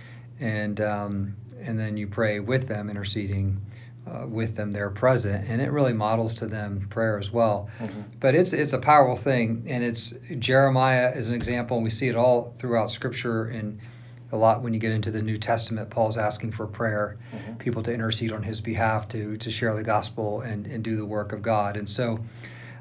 and 0.41 0.81
um, 0.81 1.37
and 1.61 1.79
then 1.79 1.97
you 1.97 2.07
pray 2.07 2.41
with 2.41 2.69
them, 2.69 2.89
interceding 2.89 3.61
uh, 4.07 4.27
with 4.27 4.57
them. 4.57 4.73
They're 4.73 4.91
present, 4.91 5.49
and 5.49 5.61
it 5.61 5.71
really 5.71 5.93
models 5.93 6.35
to 6.35 6.47
them 6.47 6.87
prayer 6.91 7.19
as 7.19 7.31
well. 7.31 7.69
Mm-hmm. 7.79 8.01
But 8.21 8.35
it's 8.35 8.53
it's 8.53 8.73
a 8.73 8.79
powerful 8.79 9.17
thing, 9.17 9.65
and 9.67 9.83
it's 9.85 10.11
Jeremiah 10.39 11.13
is 11.15 11.29
an 11.31 11.37
example, 11.37 11.77
and 11.77 11.85
we 11.85 11.91
see 11.91 12.09
it 12.09 12.17
all 12.17 12.55
throughout 12.59 12.91
Scripture 12.91 13.45
and 13.45 13.79
a 14.33 14.37
lot 14.37 14.63
when 14.63 14.73
you 14.73 14.79
get 14.79 14.93
into 14.93 15.11
the 15.11 15.23
New 15.23 15.37
Testament. 15.37 15.91
Paul's 15.91 16.17
asking 16.17 16.53
for 16.53 16.67
prayer, 16.67 17.17
Mhm. 17.35 17.59
people 17.59 17.83
to 17.83 17.93
intercede 17.93 18.31
on 18.33 18.45
his 18.45 18.61
behalf 18.61 19.09
to 19.09 19.37
to 19.37 19.51
share 19.51 19.75
the 19.75 19.83
gospel 19.85 20.41
and 20.41 20.67
and 20.67 20.83
do 20.85 20.97
the 20.97 21.07
work 21.07 21.33
of 21.33 21.43
God, 21.43 21.77
and 21.77 21.89
so. 21.89 22.21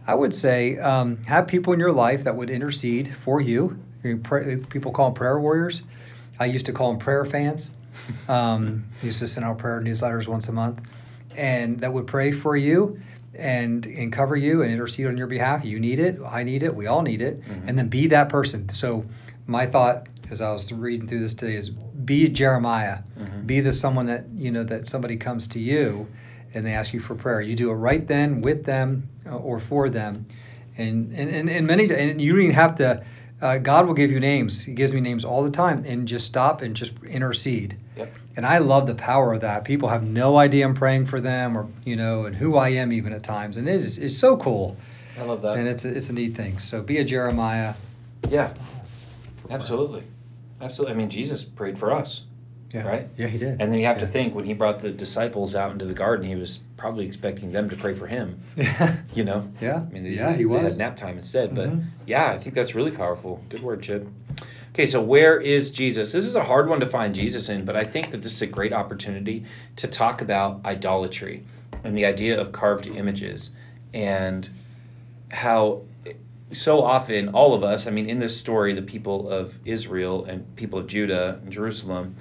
I 0.08 0.16
would 0.16 0.34
say 0.34 0.76
um, 0.80 1.18
have 1.26 1.46
people 1.46 1.72
in 1.72 1.80
your 1.80 1.92
life 1.92 2.24
that 2.24 2.36
would 2.36 2.50
intercede 2.50 3.14
for 3.14 3.40
you. 3.40 3.78
You 4.04 4.18
pray, 4.18 4.56
people 4.56 4.92
call 4.92 5.06
them 5.10 5.14
prayer 5.14 5.40
warriors. 5.40 5.84
I 6.40 6.46
used 6.46 6.66
to 6.66 6.74
call 6.74 6.90
them 6.92 7.00
prayer 7.00 7.26
fans. 7.26 7.70
Um, 8.28 8.86
used 9.04 9.20
to 9.20 9.28
send 9.28 9.46
out 9.46 9.60
prayer 9.60 9.82
newsletters 9.82 10.28
once 10.28 10.48
a 10.48 10.52
month, 10.52 10.82
and 11.39 11.79
that 11.79 11.93
would 11.93 12.05
pray 12.05 12.31
for 12.31 12.55
you 12.58 13.00
and 13.34 13.86
and 13.86 14.12
cover 14.12 14.36
you 14.36 14.62
and 14.62 14.72
intercede 14.72 15.08
on 15.08 15.17
your 15.17 15.27
behalf. 15.27 15.63
You 15.63 15.79
need 15.79 16.00
it. 16.00 16.19
I 16.29 16.43
need 16.43 16.62
it. 16.63 16.75
We 16.75 16.86
all 16.88 17.01
need 17.01 17.22
it. 17.22 17.41
And 17.65 17.77
then 17.77 17.88
be 17.88 18.08
that 18.08 18.27
person. 18.29 18.69
So 18.69 19.05
my 19.48 19.65
thought 19.65 20.08
as 20.29 20.41
I 20.41 20.51
was 20.51 20.72
reading 20.72 21.08
through 21.08 21.22
this 21.22 21.34
today 21.34 21.55
is 21.55 21.69
be 21.69 22.27
Jeremiah. 22.29 23.00
Be 23.46 23.62
the 23.62 23.72
someone 23.72 24.05
that 24.08 24.25
you 24.36 24.51
know 24.51 24.63
that 24.63 24.86
somebody 24.86 25.17
comes 25.17 25.48
to 25.48 25.60
you 25.60 26.08
and 26.53 26.65
they 26.65 26.74
ask 26.74 26.93
you 26.93 27.00
for 27.00 27.15
prayer. 27.15 27.41
You 27.41 27.55
do 27.55 27.69
it 27.72 27.75
right 27.75 28.05
then 28.05 28.41
with 28.41 28.65
them 28.65 29.08
uh, 29.25 29.38
or 29.38 29.60
for 29.60 29.89
them, 29.89 30.25
and 30.77 31.13
and 31.13 31.29
and, 31.29 31.50
and 31.50 31.65
many 31.65 31.91
and 31.91 32.19
you 32.22 32.34
don't 32.34 32.41
even 32.41 32.55
have 32.55 32.75
to. 32.75 33.03
Uh, 33.41 33.58
God 33.58 33.88
will 33.88 33.93
give 33.93 34.12
you 34.12 34.19
names. 34.19 34.63
He 34.63 34.74
gives 34.74 34.93
me 34.93 35.00
names 35.00 35.24
all 35.24 35.43
the 35.43 35.50
time, 35.50 35.84
and 35.86 36.08
just 36.08 36.25
stop 36.25 36.62
and 36.62 36.75
just 36.75 37.01
intercede. 37.03 37.77
Yep. 37.96 38.15
And 38.36 38.46
I 38.46 38.58
love 38.58 38.86
the 38.86 38.96
power 38.96 39.34
of 39.34 39.41
that. 39.41 39.63
People 39.63 39.89
have 39.89 40.03
no 40.03 40.38
idea 40.38 40.65
I'm 40.65 40.74
praying 40.74 41.05
for 41.05 41.22
them, 41.22 41.58
or 41.58 41.67
you 41.86 41.96
know, 41.96 42.25
and 42.25 42.36
who 42.36 42.58
I 42.58 42.69
am 42.69 42.91
even 42.91 43.13
at 43.13 43.24
times, 43.24 43.55
and 43.58 43.67
it 43.69 43.75
is 43.75 43.98
it's 43.98 44.17
so 44.17 44.36
cool, 44.38 44.75
I 45.17 45.24
love 45.24 45.41
that. 45.43 45.58
and 45.58 45.67
it's 45.67 45.86
a, 45.86 45.96
it's 45.96 46.10
a 46.10 46.13
neat 46.13 46.36
thing. 46.36 46.60
So 46.60 46.81
be 46.81 46.98
a 46.98 47.03
Jeremiah. 47.05 47.75
yeah, 48.29 48.53
absolutely, 49.50 50.03
absolutely. 50.62 50.96
I 50.96 50.98
mean, 50.98 51.10
Jesus 51.10 51.43
prayed 51.43 51.77
for 51.77 51.93
us, 51.93 52.24
Yeah. 52.74 52.88
right? 52.88 53.08
Yeah, 53.18 53.28
he 53.28 53.38
did. 53.40 53.60
And 53.60 53.72
then 53.72 53.80
you 53.80 53.86
have 53.88 53.98
to 54.00 54.06
think 54.08 54.36
when 54.36 54.46
he 54.46 54.54
brought 54.54 54.80
the 54.80 54.92
disciples 54.92 55.56
out 55.56 55.72
into 55.72 55.86
the 55.86 55.94
garden, 55.94 56.28
he 56.28 56.36
was 56.36 56.60
probably 56.78 57.06
expecting 57.08 57.52
them 57.52 57.68
to 57.70 57.76
pray 57.76 57.94
for 57.94 58.06
him. 58.08 58.42
You 59.16 59.24
know. 59.24 59.50
yeah. 59.60 59.78
I 59.90 59.92
mean, 59.94 60.06
yeah, 60.06 60.28
they, 60.32 60.38
he 60.38 60.38
they 60.40 60.46
was. 60.46 60.72
had 60.74 60.78
nap 60.78 60.96
time 60.96 61.18
instead. 61.18 61.56
But 61.56 61.70
Mhm. 61.72 61.86
yeah, 62.06 62.30
I 62.32 62.38
think 62.38 62.54
that's 62.56 62.76
really 62.76 62.92
powerful. 62.92 63.44
Good 63.50 63.64
word, 63.64 63.82
Chip. 63.82 64.08
Okay, 64.74 64.86
so 64.86 65.02
where 65.02 65.42
is 65.42 65.72
Jesus? 65.72 66.12
This 66.12 66.28
is 66.28 66.36
a 66.36 66.44
hard 66.44 66.70
one 66.70 66.80
to 66.80 66.86
find 66.86 67.14
Jesus 67.16 67.50
in, 67.50 67.66
but 67.66 67.76
I 67.76 67.84
think 67.84 68.12
that 68.12 68.22
this 68.22 68.34
is 68.34 68.42
a 68.44 68.48
great 68.48 68.72
opportunity 68.72 69.46
to 69.78 69.88
talk 69.88 70.22
about 70.22 70.62
idolatry 70.64 71.44
and 71.84 71.98
the 71.98 72.06
idea 72.06 72.40
of 72.40 72.52
carved 72.52 72.86
images 72.86 73.50
and 73.96 74.48
how 75.30 75.82
so 76.54 76.82
often 76.84 77.30
all 77.30 77.54
of 77.56 77.64
us, 77.64 77.88
I 77.88 77.92
mean, 77.92 78.08
in 78.10 78.20
this 78.20 78.38
story, 78.40 78.74
the 78.74 78.82
people 78.84 79.28
of 79.30 79.58
Israel 79.66 80.24
and 80.26 80.56
people 80.56 80.78
of 80.80 80.88
Judah 80.88 81.40
and 81.44 81.52
Jerusalem 81.52 82.16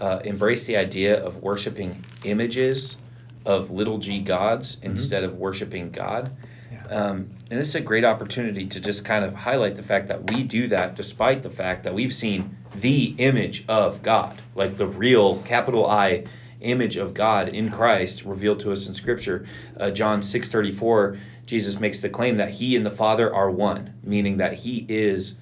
uh, 0.00 0.20
embrace 0.24 0.66
the 0.66 0.76
idea 0.76 1.22
of 1.22 1.42
worshiping 1.42 2.04
images 2.24 2.96
of 3.44 3.70
little 3.70 3.98
g 3.98 4.18
gods 4.20 4.78
instead 4.82 5.24
of 5.24 5.36
worshiping 5.36 5.90
God. 5.90 6.36
Yeah. 6.72 6.86
Um, 6.86 7.30
and 7.50 7.58
this 7.58 7.68
is 7.68 7.74
a 7.74 7.80
great 7.80 8.04
opportunity 8.04 8.66
to 8.66 8.80
just 8.80 9.04
kind 9.04 9.24
of 9.24 9.34
highlight 9.34 9.76
the 9.76 9.82
fact 9.82 10.08
that 10.08 10.30
we 10.30 10.42
do 10.42 10.68
that 10.68 10.96
despite 10.96 11.42
the 11.42 11.50
fact 11.50 11.84
that 11.84 11.94
we've 11.94 12.14
seen 12.14 12.56
the 12.74 13.14
image 13.18 13.64
of 13.68 14.02
God, 14.02 14.42
like 14.54 14.76
the 14.76 14.86
real 14.86 15.38
capital 15.42 15.86
I 15.86 16.24
image 16.60 16.96
of 16.96 17.14
God 17.14 17.48
in 17.48 17.70
Christ 17.70 18.24
revealed 18.24 18.60
to 18.60 18.72
us 18.72 18.86
in 18.86 18.94
Scripture. 18.94 19.46
Uh, 19.78 19.90
John 19.90 20.22
six 20.22 20.48
thirty 20.48 20.72
four, 20.72 21.18
Jesus 21.46 21.80
makes 21.80 22.00
the 22.00 22.08
claim 22.08 22.36
that 22.36 22.50
He 22.50 22.76
and 22.76 22.84
the 22.84 22.90
Father 22.90 23.34
are 23.34 23.50
one, 23.50 23.94
meaning 24.02 24.36
that 24.36 24.52
He 24.60 24.86
is 24.88 25.38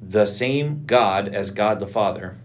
the 0.00 0.26
same 0.26 0.84
God 0.86 1.28
as 1.34 1.50
God 1.50 1.80
the 1.80 1.86
Father. 1.86 2.38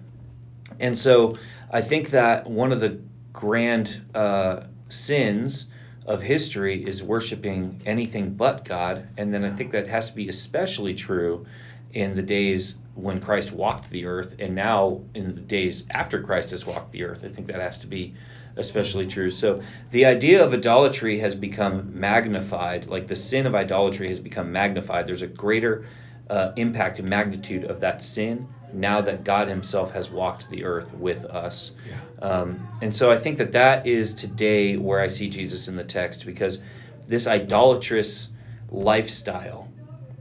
And 0.80 0.98
so 0.98 1.36
I 1.72 1.82
think 1.82 2.10
that 2.12 2.50
one 2.50 2.72
of 2.72 2.80
the 2.80 3.00
grand 3.34 4.02
uh, 4.16 4.64
sins 4.90 5.68
of 6.06 6.24
history 6.24 6.86
is 6.86 7.04
worshiping 7.04 7.82
anything 7.86 8.34
but 8.34 8.66
God. 8.66 9.08
And 9.18 9.34
then 9.34 9.46
I 9.46 9.52
think 9.52 9.72
that 9.72 9.88
has 9.88 10.10
to 10.10 10.16
be 10.16 10.28
especially 10.28 10.96
true 10.96 11.46
in 11.94 12.16
the 12.16 12.22
days 12.22 12.78
when 12.96 13.22
Christ 13.22 13.52
walked 13.52 13.90
the 13.90 14.06
earth 14.06 14.36
and 14.40 14.56
now 14.56 15.02
in 15.14 15.36
the 15.36 15.42
days 15.42 15.86
after 15.92 16.22
Christ 16.22 16.52
has 16.52 16.66
walked 16.66 16.92
the 16.92 17.04
earth. 17.04 17.24
I 17.24 17.30
think 17.30 17.48
that 17.48 17.62
has 17.62 17.78
to 17.80 17.88
be 17.88 18.16
especially 18.58 19.08
true. 19.08 19.30
So 19.32 19.62
the 19.92 20.06
idea 20.06 20.44
of 20.44 20.54
idolatry 20.54 21.20
has 21.20 21.36
become 21.36 21.98
magnified, 21.98 22.88
like 22.88 23.08
the 23.08 23.16
sin 23.16 23.46
of 23.46 23.56
idolatry 23.56 24.10
has 24.10 24.20
become 24.20 24.52
magnified. 24.52 25.08
There's 25.08 25.22
a 25.22 25.28
greater 25.28 25.86
uh, 26.30 26.52
impact 26.58 27.00
and 27.00 27.08
magnitude 27.08 27.64
of 27.64 27.80
that 27.80 28.04
sin 28.04 28.48
now 28.74 29.02
that 29.02 29.24
God 29.24 29.48
Himself 29.48 29.92
has 29.92 30.10
walked 30.10 30.50
the 30.50 30.64
earth 30.64 30.94
with 30.94 31.26
us. 31.26 31.74
Um, 32.22 32.68
and 32.82 32.96
so 32.96 33.12
I 33.12 33.18
think 33.18 33.38
that 33.38 33.52
that 33.54 33.88
is 33.88 34.14
today 34.14 34.78
where 34.78 35.00
I 35.00 35.08
see 35.08 35.30
Jesus 35.30 35.68
in 35.68 35.76
the 35.76 35.84
text 35.84 36.26
because 36.26 36.62
this 37.08 37.28
idolatrous 37.28 38.30
lifestyle 38.70 39.68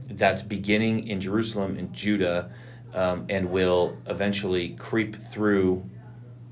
that's 0.09 0.41
beginning 0.41 1.07
in 1.07 1.21
Jerusalem 1.21 1.77
and 1.77 1.93
Judah 1.93 2.51
um, 2.93 3.25
and 3.29 3.51
will 3.51 3.97
eventually 4.07 4.69
creep 4.69 5.15
through 5.15 5.87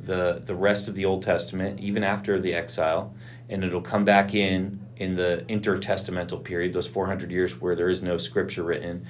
the 0.01 0.41
the 0.45 0.55
rest 0.55 0.87
of 0.87 0.95
the 0.95 1.05
Old 1.05 1.23
Testament, 1.23 1.79
even 1.79 2.03
after 2.03 2.39
the 2.39 2.53
exile, 2.53 3.13
and 3.49 3.63
it'll 3.63 3.81
come 3.81 4.05
back 4.05 4.33
in 4.33 4.79
in 4.97 5.15
the 5.15 5.43
intertestamental 5.49 6.43
period, 6.43 6.73
those 6.73 6.87
400 6.87 7.31
years 7.31 7.59
where 7.59 7.75
there 7.75 7.89
is 7.89 8.01
no 8.01 8.17
scripture 8.17 8.63
written, 8.63 9.05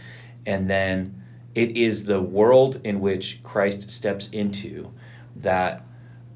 and 0.45 0.69
then 0.69 1.23
it 1.57 1.75
is 1.75 2.05
the 2.05 2.21
world 2.21 2.79
in 2.83 2.99
which 2.99 3.41
Christ 3.41 3.89
steps 3.89 4.29
into 4.29 4.91
that. 5.37 5.83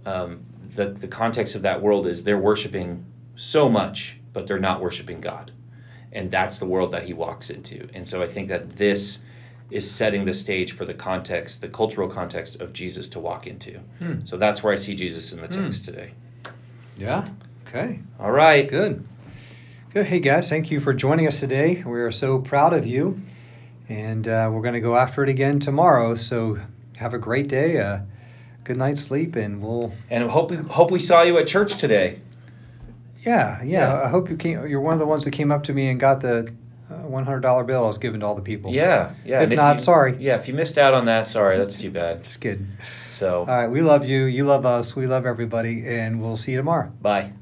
Um, 0.04 0.46
the 0.76 0.88
the 0.88 1.08
context 1.08 1.54
of 1.54 1.62
that 1.62 1.82
world 1.82 2.08
is 2.08 2.24
they're 2.24 2.40
worshiping 2.40 3.06
so 3.36 3.70
much, 3.70 4.18
but 4.34 4.48
they're 4.48 4.60
not 4.60 4.82
worshiping 4.82 5.22
God, 5.22 5.52
and 6.12 6.32
that's 6.32 6.58
the 6.58 6.66
world 6.66 6.92
that 6.92 7.04
he 7.04 7.14
walks 7.14 7.52
into. 7.52 7.88
And 7.94 8.08
so 8.08 8.24
I 8.24 8.28
think 8.28 8.48
that 8.48 8.78
this 8.78 9.20
is 9.70 9.90
setting 9.90 10.26
the 10.26 10.34
stage 10.34 10.72
for 10.72 10.86
the 10.86 10.94
context, 10.94 11.62
the 11.62 11.70
cultural 11.70 12.10
context 12.10 12.60
of 12.60 12.74
Jesus 12.74 13.08
to 13.10 13.20
walk 13.20 13.46
into. 13.46 13.78
Hmm. 14.00 14.26
So 14.26 14.38
that's 14.38 14.64
where 14.64 14.74
I 14.74 14.76
see 14.76 14.96
Jesus 14.96 15.32
in 15.32 15.40
the 15.40 15.48
text 15.48 15.86
today. 15.86 16.12
Yeah. 16.98 17.28
Okay. 17.68 18.00
All 18.20 18.32
right. 18.32 18.68
Good. 18.68 19.08
Good. 19.94 20.08
Hey, 20.08 20.20
guys, 20.20 20.50
thank 20.50 20.72
you 20.72 20.80
for 20.80 20.94
joining 20.94 21.28
us 21.28 21.40
today. 21.40 21.84
We 21.86 22.02
are 22.02 22.12
so 22.12 22.40
proud 22.40 22.74
of 22.74 22.88
you. 22.88 23.22
And 23.92 24.26
uh, 24.26 24.50
we're 24.54 24.62
going 24.62 24.74
to 24.74 24.80
go 24.80 24.96
after 24.96 25.22
it 25.22 25.28
again 25.30 25.60
tomorrow. 25.60 26.16
So 26.16 26.58
have 26.96 27.14
a 27.14 27.18
great 27.18 27.50
day, 27.50 27.78
uh, 27.78 28.00
good 28.64 28.78
night's 28.78 29.02
sleep, 29.02 29.36
and 29.36 29.62
we'll. 29.62 29.94
And 30.10 30.30
hope 30.32 30.50
we, 30.52 30.58
hope 30.58 30.92
we 30.92 31.00
saw 31.00 31.24
you 31.24 31.38
at 31.38 31.48
church 31.48 31.76
today. 31.78 32.22
Yeah, 33.26 33.62
yeah. 33.64 33.94
Yeah. 34.00 34.04
I 34.06 34.08
hope 34.08 34.30
you 34.30 34.38
came. 34.38 34.66
You're 34.66 34.80
one 34.80 34.94
of 34.94 35.00
the 35.00 35.06
ones 35.06 35.26
that 35.26 35.32
came 35.32 35.52
up 35.52 35.64
to 35.64 35.74
me 35.74 35.90
and 35.90 36.00
got 36.00 36.22
the 36.22 36.54
uh, 36.90 36.94
$100 37.04 37.68
bill 37.68 37.84
I 37.84 37.88
was 37.88 37.98
given 37.98 38.22
to 38.22 38.26
all 38.26 38.36
the 38.36 38.42
people. 38.42 38.72
Yeah, 38.72 39.12
yeah. 39.26 39.42
If 39.42 39.50
and 39.50 39.58
not, 39.58 39.74
you- 39.74 39.84
sorry. 39.84 40.16
Yeah, 40.18 40.36
if 40.36 40.48
you 40.48 40.54
missed 40.54 40.78
out 40.78 40.94
on 40.94 41.06
that, 41.06 41.28
sorry, 41.28 41.58
that's 41.58 41.78
too 41.78 41.92
bad. 41.92 42.24
Just 42.24 42.40
kidding. 42.40 42.68
So, 43.14 43.40
All 43.42 43.46
right. 43.46 43.68
We 43.68 43.82
love 43.82 44.08
you. 44.08 44.24
You 44.24 44.46
love 44.46 44.66
us. 44.66 44.96
We 44.96 45.06
love 45.06 45.26
everybody. 45.26 45.86
And 45.86 46.22
we'll 46.22 46.38
see 46.38 46.52
you 46.54 46.58
tomorrow. 46.58 46.92
bye. 47.02 47.34